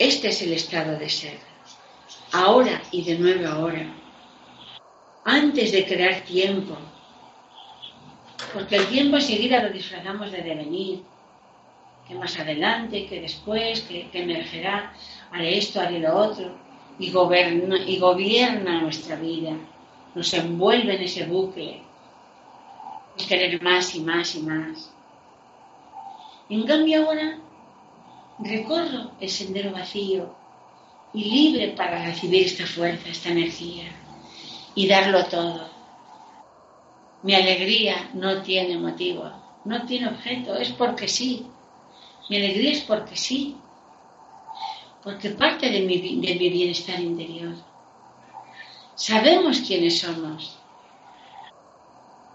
Este 0.00 0.28
es 0.28 0.40
el 0.40 0.54
estado 0.54 0.98
de 0.98 1.10
ser, 1.10 1.38
ahora 2.32 2.80
y 2.90 3.04
de 3.04 3.18
nuevo 3.18 3.46
ahora, 3.46 3.84
antes 5.26 5.72
de 5.72 5.84
crear 5.84 6.22
tiempo, 6.22 6.74
porque 8.54 8.76
el 8.76 8.86
tiempo 8.86 9.16
enseguida 9.18 9.62
lo 9.62 9.68
disfrazamos 9.68 10.32
de 10.32 10.40
devenir, 10.40 11.02
que 12.08 12.14
más 12.14 12.38
adelante, 12.40 13.04
que 13.08 13.20
después, 13.20 13.82
que, 13.82 14.08
emergerá, 14.14 14.94
haré 15.32 15.58
esto, 15.58 15.82
haré 15.82 15.98
lo 15.98 16.16
otro, 16.16 16.56
y 16.98 17.10
gobierna, 17.10 17.76
y 17.86 17.98
gobierna 17.98 18.80
nuestra 18.80 19.16
vida, 19.16 19.52
nos 20.14 20.32
envuelve 20.32 20.94
en 20.94 21.02
ese 21.02 21.26
bucle, 21.26 21.82
querer 23.28 23.62
más 23.62 23.94
y 23.94 24.00
más 24.00 24.34
y 24.34 24.40
más. 24.40 24.94
En 26.48 26.62
cambio 26.62 27.06
ahora 27.06 27.38
recorro 28.42 29.12
el 29.20 29.28
sendero 29.28 29.72
vacío 29.72 30.34
y 31.12 31.24
libre 31.24 31.68
para 31.72 32.04
recibir 32.04 32.46
esta 32.46 32.66
fuerza, 32.66 33.08
esta 33.08 33.30
energía 33.30 33.90
y 34.74 34.86
darlo 34.86 35.24
todo. 35.26 35.68
Mi 37.22 37.34
alegría 37.34 38.10
no 38.14 38.40
tiene 38.42 38.78
motivo, 38.78 39.30
no 39.64 39.84
tiene 39.84 40.08
objeto, 40.08 40.54
es 40.56 40.70
porque 40.70 41.06
sí. 41.06 41.46
Mi 42.28 42.36
alegría 42.36 42.72
es 42.72 42.82
porque 42.82 43.16
sí, 43.16 43.56
porque 45.02 45.30
parte 45.30 45.68
de 45.68 45.80
mi, 45.80 45.98
bienestar 45.98 47.00
interior. 47.00 47.54
Sabemos 48.94 49.60
quiénes 49.60 50.00
somos, 50.00 50.56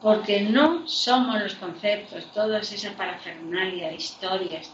porque 0.01 0.41
no 0.41 0.88
somos 0.88 1.41
los 1.41 1.56
conceptos, 1.56 2.26
toda 2.34 2.60
esa 2.60 2.91
parafernalia 2.95 3.93
historias 3.93 4.70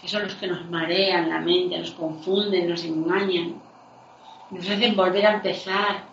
que 0.00 0.08
son 0.08 0.22
los 0.22 0.34
que 0.34 0.46
nos 0.46 0.68
marean 0.70 1.28
la 1.28 1.40
mente, 1.40 1.78
nos 1.78 1.90
confunden, 1.92 2.68
nos 2.68 2.84
engañan, 2.84 3.60
nos 4.50 4.68
hacen 4.68 4.96
volver 4.96 5.26
a 5.26 5.34
empezar, 5.34 6.04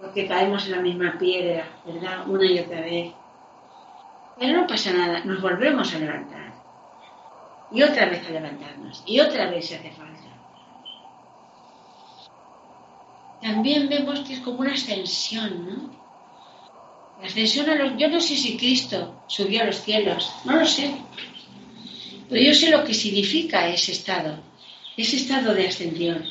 porque 0.00 0.28
caemos 0.28 0.66
en 0.66 0.72
la 0.72 0.80
misma 0.80 1.16
piedra, 1.18 1.66
¿verdad? 1.84 2.28
Una 2.28 2.46
y 2.46 2.58
otra 2.58 2.80
vez. 2.80 3.12
Pero 4.38 4.60
no 4.60 4.66
pasa 4.66 4.92
nada, 4.92 5.24
nos 5.24 5.40
volvemos 5.40 5.92
a 5.94 5.98
levantar. 5.98 6.52
Y 7.70 7.82
otra 7.82 8.06
vez 8.06 8.26
a 8.26 8.30
levantarnos. 8.30 9.02
Y 9.06 9.20
otra 9.20 9.50
vez 9.50 9.66
se 9.68 9.76
hace 9.76 9.90
falta. 9.90 10.18
También 13.42 13.88
vemos 13.88 14.20
que 14.20 14.34
es 14.34 14.40
como 14.40 14.60
una 14.60 14.72
ascensión, 14.72 15.66
¿no? 15.66 15.90
La 17.20 17.26
ascensión 17.26 17.68
a 17.68 17.74
los... 17.74 17.96
Yo 17.96 18.08
no 18.08 18.20
sé 18.20 18.36
si 18.36 18.56
Cristo 18.56 19.22
subió 19.26 19.62
a 19.62 19.66
los 19.66 19.80
cielos, 19.82 20.32
no 20.44 20.56
lo 20.56 20.64
sé. 20.64 20.94
Pero 22.28 22.42
yo 22.42 22.54
sé 22.54 22.70
lo 22.70 22.84
que 22.84 22.94
significa 22.94 23.68
ese 23.68 23.92
estado, 23.92 24.38
ese 24.96 25.16
estado 25.16 25.54
de 25.54 25.68
ascensión. 25.68 26.24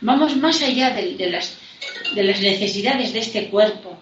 Vamos 0.00 0.36
más 0.36 0.60
allá 0.62 0.90
de, 0.90 1.30
las, 1.30 1.56
de 2.14 2.24
las 2.24 2.40
necesidades 2.40 3.12
de 3.12 3.20
este 3.20 3.48
cuerpo 3.48 3.96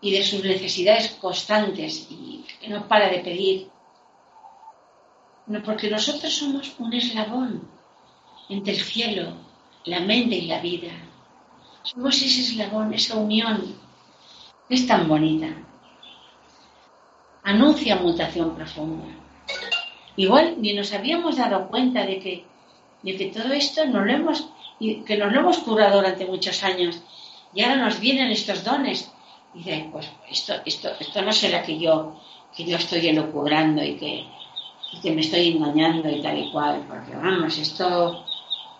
y 0.00 0.12
de 0.12 0.22
sus 0.22 0.44
necesidades 0.44 1.08
constantes 1.20 2.06
y 2.10 2.44
que 2.60 2.68
no 2.68 2.86
para 2.86 3.08
de 3.08 3.18
pedir. 3.18 3.68
No, 5.46 5.60
porque 5.62 5.90
nosotros 5.90 6.32
somos 6.32 6.72
un 6.78 6.92
eslabón 6.92 7.68
entre 8.48 8.74
el 8.74 8.80
cielo, 8.80 9.36
la 9.84 10.00
mente 10.00 10.36
y 10.36 10.46
la 10.46 10.60
vida. 10.60 10.92
Somos 11.82 12.22
ese 12.22 12.42
eslabón, 12.42 12.94
esa 12.94 13.16
unión 13.16 13.74
es 14.68 14.86
tan 14.86 15.08
bonita. 15.08 15.48
Anuncia 17.42 17.96
mutación 17.96 18.54
profunda. 18.54 19.21
Igual 20.16 20.56
ni 20.58 20.74
nos 20.74 20.92
habíamos 20.92 21.36
dado 21.36 21.68
cuenta 21.68 22.04
de 22.04 22.18
que, 22.18 22.44
de 23.02 23.16
que 23.16 23.26
todo 23.26 23.52
esto 23.52 23.84
no 23.86 24.04
lo 24.04 24.12
hemos, 24.12 24.48
que 24.78 25.16
nos 25.16 25.32
lo 25.32 25.40
hemos 25.40 25.58
curado 25.58 25.96
durante 25.96 26.26
muchos 26.26 26.62
años 26.62 27.00
y 27.54 27.62
ahora 27.62 27.76
nos 27.76 28.00
vienen 28.00 28.30
estos 28.30 28.64
dones. 28.64 29.10
Y 29.54 29.58
dicen, 29.58 29.90
pues 29.90 30.10
esto, 30.30 30.54
esto, 30.64 30.90
esto 30.98 31.22
no 31.22 31.32
será 31.32 31.62
que 31.62 31.78
yo, 31.78 32.14
que 32.56 32.64
yo 32.64 32.76
estoy 32.76 33.06
elocubrando 33.08 33.82
y 33.82 33.96
que, 33.96 34.26
y 34.92 35.00
que 35.00 35.12
me 35.12 35.20
estoy 35.20 35.48
engañando 35.48 36.08
y 36.10 36.22
tal 36.22 36.38
y 36.38 36.50
cual, 36.50 36.84
porque 36.88 37.14
vamos, 37.14 37.58
esto, 37.58 38.24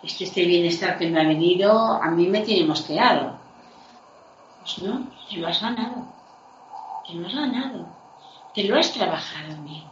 este, 0.03 0.25
este 0.25 0.45
bienestar 0.45 0.99
que 0.99 1.09
me 1.09 1.21
ha 1.21 1.25
venido 1.25 1.71
a 2.03 2.11
mí 2.11 2.27
me 2.27 2.41
tiene 2.41 2.67
mosqueado. 2.67 3.39
Pues 4.61 4.83
no, 4.83 5.09
te 5.29 5.37
lo 5.37 5.49
has 5.49 5.61
ganado. 5.61 6.07
Te 7.07 7.15
lo 7.15 7.27
has 7.27 7.35
ganado. 7.35 7.87
Te 8.55 8.65
lo 8.65 8.79
has 8.79 8.93
trabajado 8.93 9.57
bien. 9.63 9.92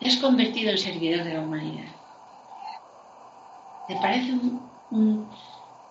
Te 0.00 0.08
has 0.08 0.16
convertido 0.16 0.70
en 0.70 0.78
servidor 0.78 1.24
de 1.24 1.34
la 1.34 1.40
humanidad. 1.40 1.88
¿Te 3.86 3.96
parece 3.96 4.32
un, 4.90 5.28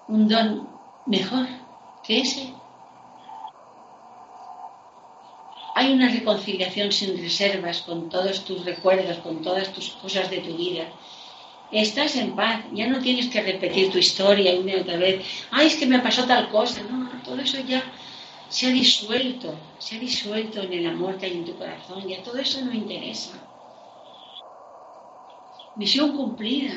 don 0.07 0.67
mejor 1.05 1.47
que 2.03 2.21
ese? 2.21 2.53
Hay 5.75 5.93
una 5.93 6.09
reconciliación 6.09 6.91
sin 6.91 7.17
reservas 7.21 7.83
con 7.83 8.09
todos 8.09 8.43
tus 8.45 8.65
recuerdos, 8.65 9.19
con 9.19 9.41
todas 9.41 9.71
tus 9.71 9.91
cosas 9.91 10.29
de 10.29 10.39
tu 10.39 10.55
vida, 10.55 10.85
estás 11.71 12.15
en 12.15 12.35
paz, 12.35 12.65
ya 12.73 12.87
no 12.87 12.99
tienes 12.99 13.27
que 13.27 13.41
repetir 13.41 13.91
tu 13.91 13.99
historia 13.99 14.59
una 14.59 14.71
y 14.71 14.79
otra 14.79 14.97
vez, 14.97 15.23
ay, 15.51 15.67
es 15.67 15.75
que 15.75 15.85
me 15.85 15.99
pasó 15.99 16.25
tal 16.25 16.49
cosa, 16.49 16.81
no, 16.83 17.09
todo 17.23 17.39
eso 17.39 17.59
ya 17.61 17.83
se 18.49 18.67
ha 18.67 18.69
disuelto, 18.69 19.53
se 19.77 19.97
ha 19.97 19.99
disuelto 19.99 20.61
en 20.61 20.73
el 20.73 20.87
amor 20.87 21.17
que 21.17 21.27
hay 21.27 21.33
en 21.33 21.45
tu 21.45 21.55
corazón, 21.57 22.07
ya 22.07 22.23
todo 22.23 22.37
eso 22.39 22.61
no 22.61 22.73
interesa. 22.73 23.48
Misión 25.79 26.11
cumplida, 26.11 26.75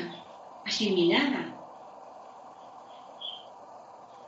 asimilada, 0.63 1.43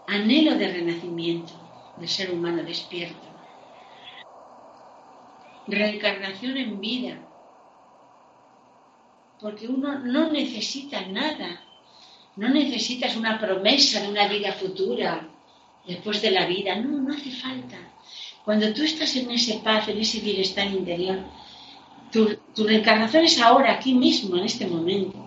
anhelo 0.05 0.53
de 0.59 0.67
renacimiento 0.67 1.53
del 1.95 2.09
ser 2.09 2.27
humano 2.35 2.61
despierto, 2.61 3.25
reencarnación 5.67 6.57
en 6.57 6.81
vida, 6.81 7.15
porque 9.39 9.65
uno 9.69 9.99
no 9.99 10.29
necesita 10.29 11.05
nada, 11.05 11.63
no 12.35 12.49
necesitas 12.49 13.15
una 13.15 13.39
promesa 13.39 14.01
de 14.01 14.09
una 14.09 14.27
vida 14.27 14.51
futura 14.51 15.25
después 15.87 16.21
de 16.21 16.31
la 16.31 16.47
vida, 16.47 16.75
no, 16.75 16.99
no 16.99 17.13
hace 17.13 17.31
falta. 17.31 17.77
Cuando 18.43 18.73
tú 18.73 18.83
estás 18.83 19.15
en 19.15 19.31
ese 19.31 19.61
paz, 19.63 19.87
en 19.87 19.99
ese 19.99 20.19
bienestar 20.19 20.67
interior, 20.67 21.19
tu, 22.15 22.63
reencarnación 22.63 23.25
es 23.25 23.41
ahora, 23.41 23.73
aquí 23.73 23.93
mismo, 23.93 24.37
en 24.37 24.45
este 24.45 24.65
momento. 24.65 25.17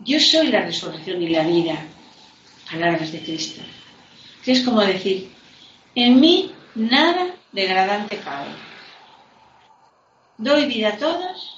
Yo 0.00 0.18
soy 0.18 0.48
la 0.48 0.62
resurrección 0.62 1.22
y 1.22 1.28
la 1.28 1.44
vida, 1.44 1.84
palabras 2.70 3.12
de 3.12 3.20
Cristo. 3.20 3.62
Que 4.44 4.52
es 4.52 4.62
como 4.62 4.80
decir, 4.80 5.30
en 5.94 6.20
mí 6.20 6.52
nada 6.74 7.34
degradante 7.52 8.18
cabe. 8.18 8.50
Doy 10.38 10.66
vida 10.66 10.90
a 10.90 10.98
todos 10.98 11.52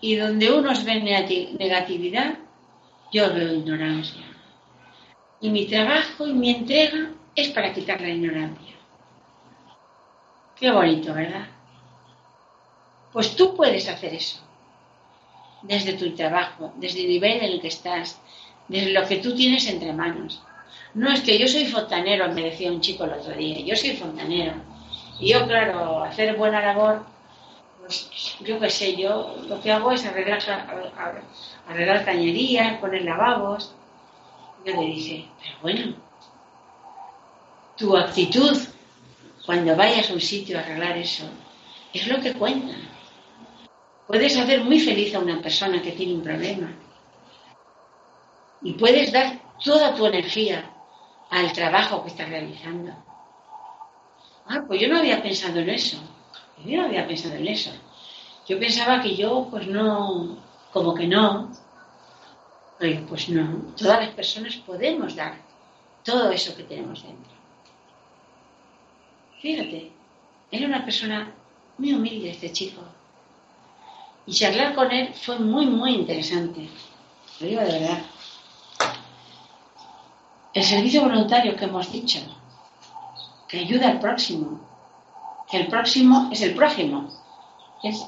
y 0.00 0.16
donde 0.16 0.50
unos 0.52 0.84
ven 0.84 1.04
negatividad, 1.04 2.38
yo 3.12 3.32
veo 3.34 3.54
ignorancia. 3.54 4.24
Y 5.40 5.50
mi 5.50 5.66
trabajo 5.66 6.26
y 6.26 6.32
mi 6.32 6.50
entrega 6.50 7.10
es 7.34 7.48
para 7.50 7.72
quitar 7.72 8.00
la 8.00 8.08
ignorancia. 8.08 8.74
Qué 10.56 10.70
bonito, 10.70 11.12
¿verdad? 11.12 11.46
Pues 13.12 13.36
tú 13.36 13.54
puedes 13.54 13.88
hacer 13.88 14.14
eso. 14.14 14.38
Desde 15.62 15.94
tu 15.94 16.14
trabajo, 16.14 16.72
desde 16.76 17.00
el 17.00 17.08
nivel 17.08 17.38
en 17.38 17.52
el 17.52 17.60
que 17.60 17.68
estás, 17.68 18.20
desde 18.68 18.92
lo 18.92 19.06
que 19.06 19.16
tú 19.16 19.34
tienes 19.34 19.66
entre 19.66 19.92
manos. 19.92 20.42
No 20.94 21.10
es 21.10 21.20
que 21.22 21.38
yo 21.38 21.48
soy 21.48 21.66
fontanero, 21.66 22.28
me 22.32 22.42
decía 22.42 22.70
un 22.70 22.80
chico 22.80 23.04
el 23.04 23.14
otro 23.14 23.34
día, 23.34 23.60
yo 23.60 23.74
soy 23.74 23.96
fontanero. 23.96 24.54
Y 25.18 25.32
yo, 25.32 25.46
claro, 25.46 26.02
hacer 26.04 26.36
buena 26.36 26.60
labor 26.60 27.14
pues 27.84 28.38
yo 28.40 28.58
qué 28.58 28.70
sé, 28.70 28.96
yo 28.96 29.36
lo 29.46 29.60
que 29.60 29.70
hago 29.70 29.92
es 29.92 30.06
arreglar, 30.06 30.40
arreglar 31.68 32.04
cañerías, 32.04 32.78
poner 32.78 33.04
lavabos. 33.04 33.74
Yo 34.64 34.80
le 34.80 34.86
dije, 34.86 35.28
pero 35.38 35.58
bueno, 35.60 35.96
tu 37.76 37.94
actitud 37.94 38.56
cuando 39.46 39.76
vayas 39.76 40.10
a 40.10 40.14
un 40.14 40.20
sitio 40.20 40.58
a 40.58 40.62
arreglar 40.62 40.96
eso 40.98 41.24
es 41.92 42.06
lo 42.08 42.20
que 42.20 42.34
cuenta. 42.34 42.74
Puedes 44.06 44.36
hacer 44.36 44.62
muy 44.64 44.80
feliz 44.80 45.14
a 45.14 45.20
una 45.20 45.40
persona 45.40 45.80
que 45.80 45.92
tiene 45.92 46.14
un 46.14 46.22
problema 46.22 46.72
y 48.62 48.72
puedes 48.72 49.12
dar 49.12 49.40
toda 49.62 49.94
tu 49.94 50.06
energía 50.06 50.70
al 51.30 51.52
trabajo 51.52 52.02
que 52.02 52.08
estás 52.08 52.28
realizando. 52.28 52.92
Ah, 54.46 54.64
pues 54.66 54.80
yo 54.80 54.88
no 54.88 54.98
había 54.98 55.22
pensado 55.22 55.60
en 55.60 55.70
eso. 55.70 55.98
Yo 56.64 56.78
no 56.78 56.86
había 56.86 57.06
pensado 57.06 57.34
en 57.34 57.48
eso. 57.48 57.70
Yo 58.46 58.58
pensaba 58.58 59.00
que 59.00 59.14
yo, 59.14 59.48
pues 59.50 59.66
no, 59.66 60.38
como 60.72 60.94
que 60.94 61.06
no. 61.06 61.50
pues 63.08 63.28
no. 63.28 63.74
Todas 63.76 64.00
las 64.00 64.14
personas 64.14 64.56
podemos 64.56 65.14
dar 65.14 65.38
todo 66.02 66.30
eso 66.30 66.54
que 66.54 66.64
tenemos 66.64 67.02
dentro. 67.02 67.33
Fíjate, 69.44 69.92
era 70.50 70.66
una 70.66 70.82
persona 70.86 71.30
muy 71.76 71.92
humilde 71.92 72.30
este 72.30 72.50
chico. 72.50 72.80
Y 74.24 74.32
charlar 74.32 74.74
con 74.74 74.90
él 74.90 75.12
fue 75.12 75.38
muy, 75.38 75.66
muy 75.66 75.96
interesante. 75.96 76.66
Lo 77.40 77.46
digo 77.46 77.60
de 77.60 77.72
verdad. 77.72 78.02
El 80.54 80.64
servicio 80.64 81.02
voluntario 81.02 81.54
que 81.56 81.66
hemos 81.66 81.92
dicho, 81.92 82.20
que 83.46 83.58
ayuda 83.58 83.88
al 83.88 84.00
próximo, 84.00 84.60
el 85.52 85.66
próximo 85.66 86.30
es 86.32 86.40
el 86.40 86.54
prójimo. 86.54 87.10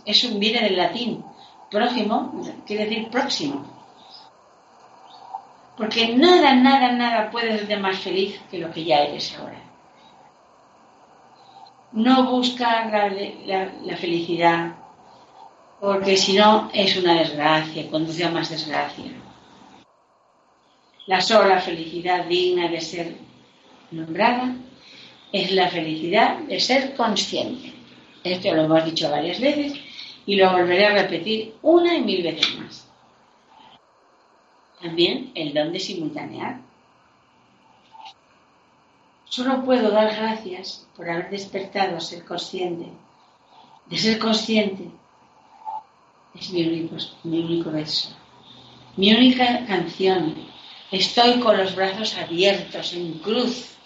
Es, 0.06 0.24
un 0.24 0.40
viene 0.40 0.62
del 0.62 0.78
latín. 0.78 1.22
Prójimo 1.70 2.32
quiere 2.66 2.86
decir 2.86 3.10
próximo. 3.10 3.62
Porque 5.76 6.16
nada, 6.16 6.54
nada, 6.54 6.92
nada 6.92 7.30
puede 7.30 7.52
hacerte 7.52 7.76
más 7.76 7.98
feliz 7.98 8.40
que 8.50 8.56
lo 8.56 8.72
que 8.72 8.84
ya 8.84 9.00
eres 9.00 9.36
ahora. 9.38 9.65
No 11.96 12.30
buscar 12.30 12.92
la, 13.46 13.72
la 13.82 13.96
felicidad, 13.96 14.76
porque 15.80 16.18
si 16.18 16.34
no 16.34 16.70
es 16.74 16.94
una 16.98 17.14
desgracia, 17.20 17.90
conduce 17.90 18.22
a 18.22 18.30
más 18.30 18.50
desgracia. 18.50 19.06
La 21.06 21.22
sola 21.22 21.58
felicidad 21.58 22.26
digna 22.26 22.68
de 22.68 22.82
ser 22.82 23.16
nombrada 23.90 24.54
es 25.32 25.52
la 25.52 25.68
felicidad 25.68 26.40
de 26.40 26.60
ser 26.60 26.94
consciente. 26.94 27.72
Esto 28.22 28.52
lo 28.54 28.64
hemos 28.64 28.84
dicho 28.84 29.10
varias 29.10 29.40
veces 29.40 29.80
y 30.26 30.36
lo 30.36 30.52
volveré 30.52 30.84
a 30.84 31.02
repetir 31.02 31.54
una 31.62 31.96
y 31.96 32.02
mil 32.02 32.22
veces 32.22 32.58
más. 32.58 32.90
También 34.82 35.32
el 35.34 35.54
don 35.54 35.72
de 35.72 35.80
simultanear. 35.80 36.65
Solo 39.36 39.62
puedo 39.66 39.90
dar 39.90 40.16
gracias 40.16 40.86
por 40.96 41.10
haber 41.10 41.28
despertado 41.28 41.98
a 41.98 42.00
ser 42.00 42.24
consciente. 42.24 42.90
De 43.84 43.98
ser 43.98 44.18
consciente 44.18 44.88
es 46.32 46.50
mi 46.54 46.66
único, 46.66 46.96
mi 47.24 47.40
único 47.40 47.70
verso, 47.70 48.16
mi 48.96 49.12
única 49.12 49.66
canción. 49.66 50.34
Estoy 50.90 51.38
con 51.38 51.54
los 51.58 51.76
brazos 51.76 52.16
abiertos 52.16 52.94
en 52.94 53.18
cruz. 53.18 53.76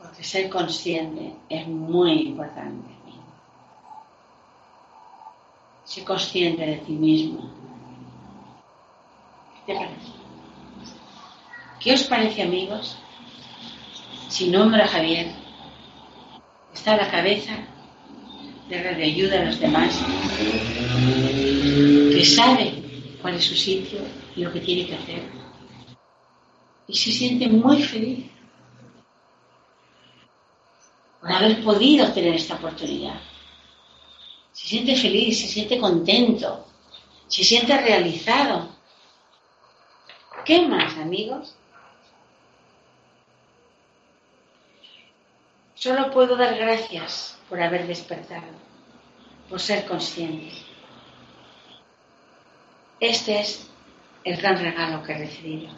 Porque 0.00 0.24
ser 0.24 0.48
consciente 0.48 1.34
es 1.50 1.68
muy 1.68 2.28
importante. 2.28 2.88
Sé 5.84 6.02
consciente 6.04 6.64
de 6.64 6.76
ti 6.76 6.92
mismo. 6.92 7.50
¿Qué 9.66 9.74
te 9.74 9.78
parece? 9.78 10.15
¿Qué 11.86 11.94
os 11.94 12.02
parece, 12.02 12.42
amigos? 12.42 12.96
Si 14.28 14.48
nombro 14.48 14.82
a 14.82 14.88
Javier, 14.88 15.28
está 16.74 16.94
a 16.94 16.96
la 16.96 17.08
cabeza 17.08 17.52
de 18.68 18.82
Radio 18.82 19.04
Ayuda 19.04 19.40
a 19.40 19.44
los 19.44 19.60
demás, 19.60 19.94
que 22.10 22.24
sabe 22.24 22.82
cuál 23.22 23.36
es 23.36 23.44
su 23.44 23.54
sitio 23.54 24.00
y 24.34 24.42
lo 24.42 24.52
que 24.52 24.62
tiene 24.62 24.88
que 24.88 24.96
hacer. 24.96 25.22
Y 26.88 26.96
se 26.96 27.12
siente 27.12 27.46
muy 27.46 27.80
feliz 27.84 28.24
por 31.20 31.30
haber 31.30 31.62
podido 31.62 32.10
tener 32.12 32.34
esta 32.34 32.56
oportunidad. 32.56 33.20
Se 34.50 34.66
siente 34.66 34.96
feliz, 34.96 35.40
se 35.40 35.46
siente 35.46 35.78
contento, 35.78 36.66
se 37.28 37.44
siente 37.44 37.80
realizado. 37.80 38.70
¿Qué 40.44 40.62
más, 40.66 40.96
amigos? 40.98 41.54
Solo 45.86 46.10
puedo 46.10 46.36
dar 46.36 46.56
gracias 46.56 47.38
por 47.48 47.62
haber 47.62 47.86
despertado, 47.86 48.48
por 49.48 49.60
ser 49.60 49.86
consciente. 49.86 50.50
Este 52.98 53.38
es 53.38 53.68
el 54.24 54.36
gran 54.36 54.58
regalo 54.58 55.04
que 55.04 55.12
he 55.12 55.18
recibido. 55.18 55.72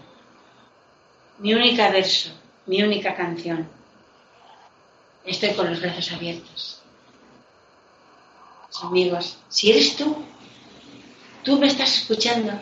Mi 1.36 1.52
única 1.52 1.90
verso, 1.90 2.30
mi 2.64 2.82
única 2.82 3.14
canción. 3.14 3.68
Estoy 5.26 5.50
con 5.50 5.68
los 5.68 5.78
brazos 5.78 6.10
abiertos. 6.10 6.82
Amigos, 8.80 9.36
si 9.50 9.72
eres 9.72 9.94
tú, 9.94 10.24
tú 11.44 11.58
me 11.58 11.66
estás 11.66 11.98
escuchando 11.98 12.52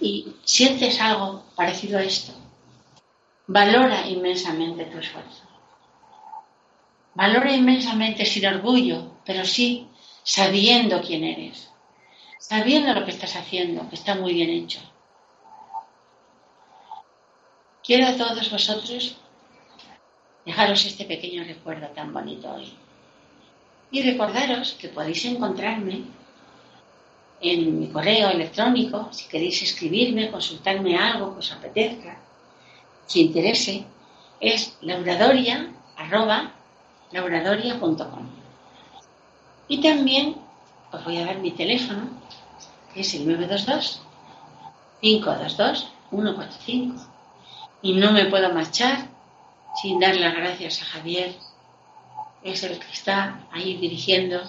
y 0.00 0.36
sientes 0.44 1.00
algo 1.00 1.44
parecido 1.56 1.98
a 1.98 2.04
esto, 2.04 2.34
valora 3.48 4.06
inmensamente 4.06 4.84
tu 4.84 4.98
esfuerzo. 4.98 5.45
Valora 7.16 7.50
inmensamente 7.50 8.26
sin 8.26 8.44
orgullo, 8.44 8.98
pero 9.24 9.42
sí 9.46 9.88
sabiendo 10.22 11.00
quién 11.00 11.24
eres, 11.24 11.70
sabiendo 12.38 12.92
lo 12.92 13.06
que 13.06 13.10
estás 13.10 13.36
haciendo, 13.36 13.88
que 13.88 13.94
está 13.94 14.14
muy 14.16 14.34
bien 14.34 14.50
hecho. 14.50 14.80
Quiero 17.82 18.06
a 18.06 18.16
todos 18.18 18.50
vosotros 18.50 19.16
dejaros 20.44 20.84
este 20.84 21.06
pequeño 21.06 21.42
recuerdo 21.44 21.86
tan 21.88 22.12
bonito 22.12 22.52
hoy. 22.52 22.74
Y 23.90 24.02
recordaros 24.02 24.72
que 24.72 24.88
podéis 24.88 25.24
encontrarme 25.24 26.02
en 27.40 27.80
mi 27.80 27.88
correo 27.88 28.28
electrónico, 28.28 29.08
si 29.10 29.26
queréis 29.26 29.62
escribirme, 29.62 30.30
consultarme 30.30 30.98
algo 30.98 31.32
que 31.32 31.38
os 31.38 31.52
apetezca, 31.52 32.20
si 33.06 33.22
interese, 33.22 33.86
es 34.38 34.76
lauradoria.com. 37.12 38.26
Y 39.68 39.80
también 39.80 40.36
os 40.92 41.04
voy 41.04 41.18
a 41.18 41.26
dar 41.26 41.38
mi 41.38 41.50
teléfono, 41.50 42.08
que 42.92 43.00
es 43.00 43.14
el 43.14 43.26
922 43.26 44.02
522 45.00 45.92
145. 46.10 47.06
Y 47.82 47.94
no 47.94 48.12
me 48.12 48.26
puedo 48.26 48.52
marchar 48.52 49.08
sin 49.80 50.00
dar 50.00 50.16
las 50.16 50.34
gracias 50.34 50.82
a 50.82 50.86
Javier, 50.86 51.34
es 52.42 52.62
el 52.62 52.78
que 52.78 52.92
está 52.92 53.40
ahí 53.52 53.76
dirigiendo 53.76 54.40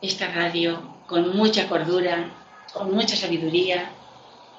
esta 0.00 0.28
radio 0.28 0.82
con 1.06 1.36
mucha 1.36 1.68
cordura, 1.68 2.30
con 2.72 2.94
mucha 2.94 3.16
sabiduría. 3.16 3.90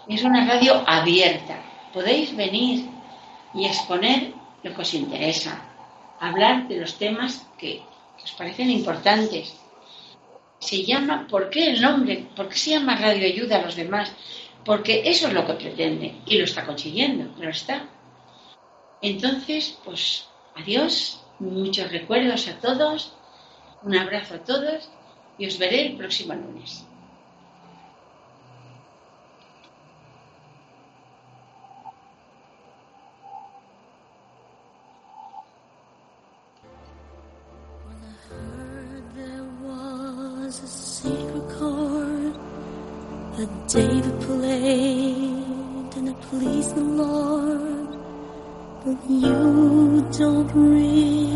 Es 0.08 0.24
una 0.24 0.46
radio 0.46 0.84
abierta. 0.86 1.60
Podéis 1.94 2.36
venir 2.36 2.90
y 3.54 3.66
exponer 3.66 4.34
lo 4.64 4.74
que 4.74 4.82
os 4.82 4.94
interesa, 4.94 5.62
hablar 6.20 6.68
de 6.68 6.78
los 6.78 6.97
temas 6.97 7.45
que, 7.57 7.82
os 8.24 8.32
parecen 8.34 8.70
importantes. 8.70 9.55
Se 10.59 10.84
llama, 10.84 11.28
¿por 11.30 11.49
qué 11.49 11.70
el 11.72 11.82
nombre? 11.82 12.28
¿Por 12.36 12.49
qué 12.49 12.57
se 12.57 12.72
llama 12.72 12.95
Radio 12.95 13.28
Ayuda 13.28 13.57
a 13.57 13.61
los 13.61 13.76
demás? 13.76 14.11
Porque 14.65 15.03
eso 15.05 15.28
es 15.28 15.34
lo 15.34 15.45
que 15.45 15.53
pretende 15.53 16.15
y 16.26 16.38
lo 16.38 16.45
está 16.45 16.65
consiguiendo, 16.65 17.34
lo 17.41 17.49
está. 17.49 17.86
Entonces, 19.01 19.78
pues 19.86 20.28
adiós, 20.55 21.22
muchos 21.39 21.91
recuerdos 21.91 22.47
a 22.47 22.59
todos, 22.59 23.13
un 23.84 23.95
abrazo 23.95 24.36
a 24.36 24.43
todos 24.43 24.89
y 25.38 25.45
os 25.45 25.57
veré 25.59 25.88
el 25.88 25.97
próximo 25.97 26.34
lunes. 26.34 26.87
You 49.10 50.05
don't 50.18 50.53
really 50.53 51.27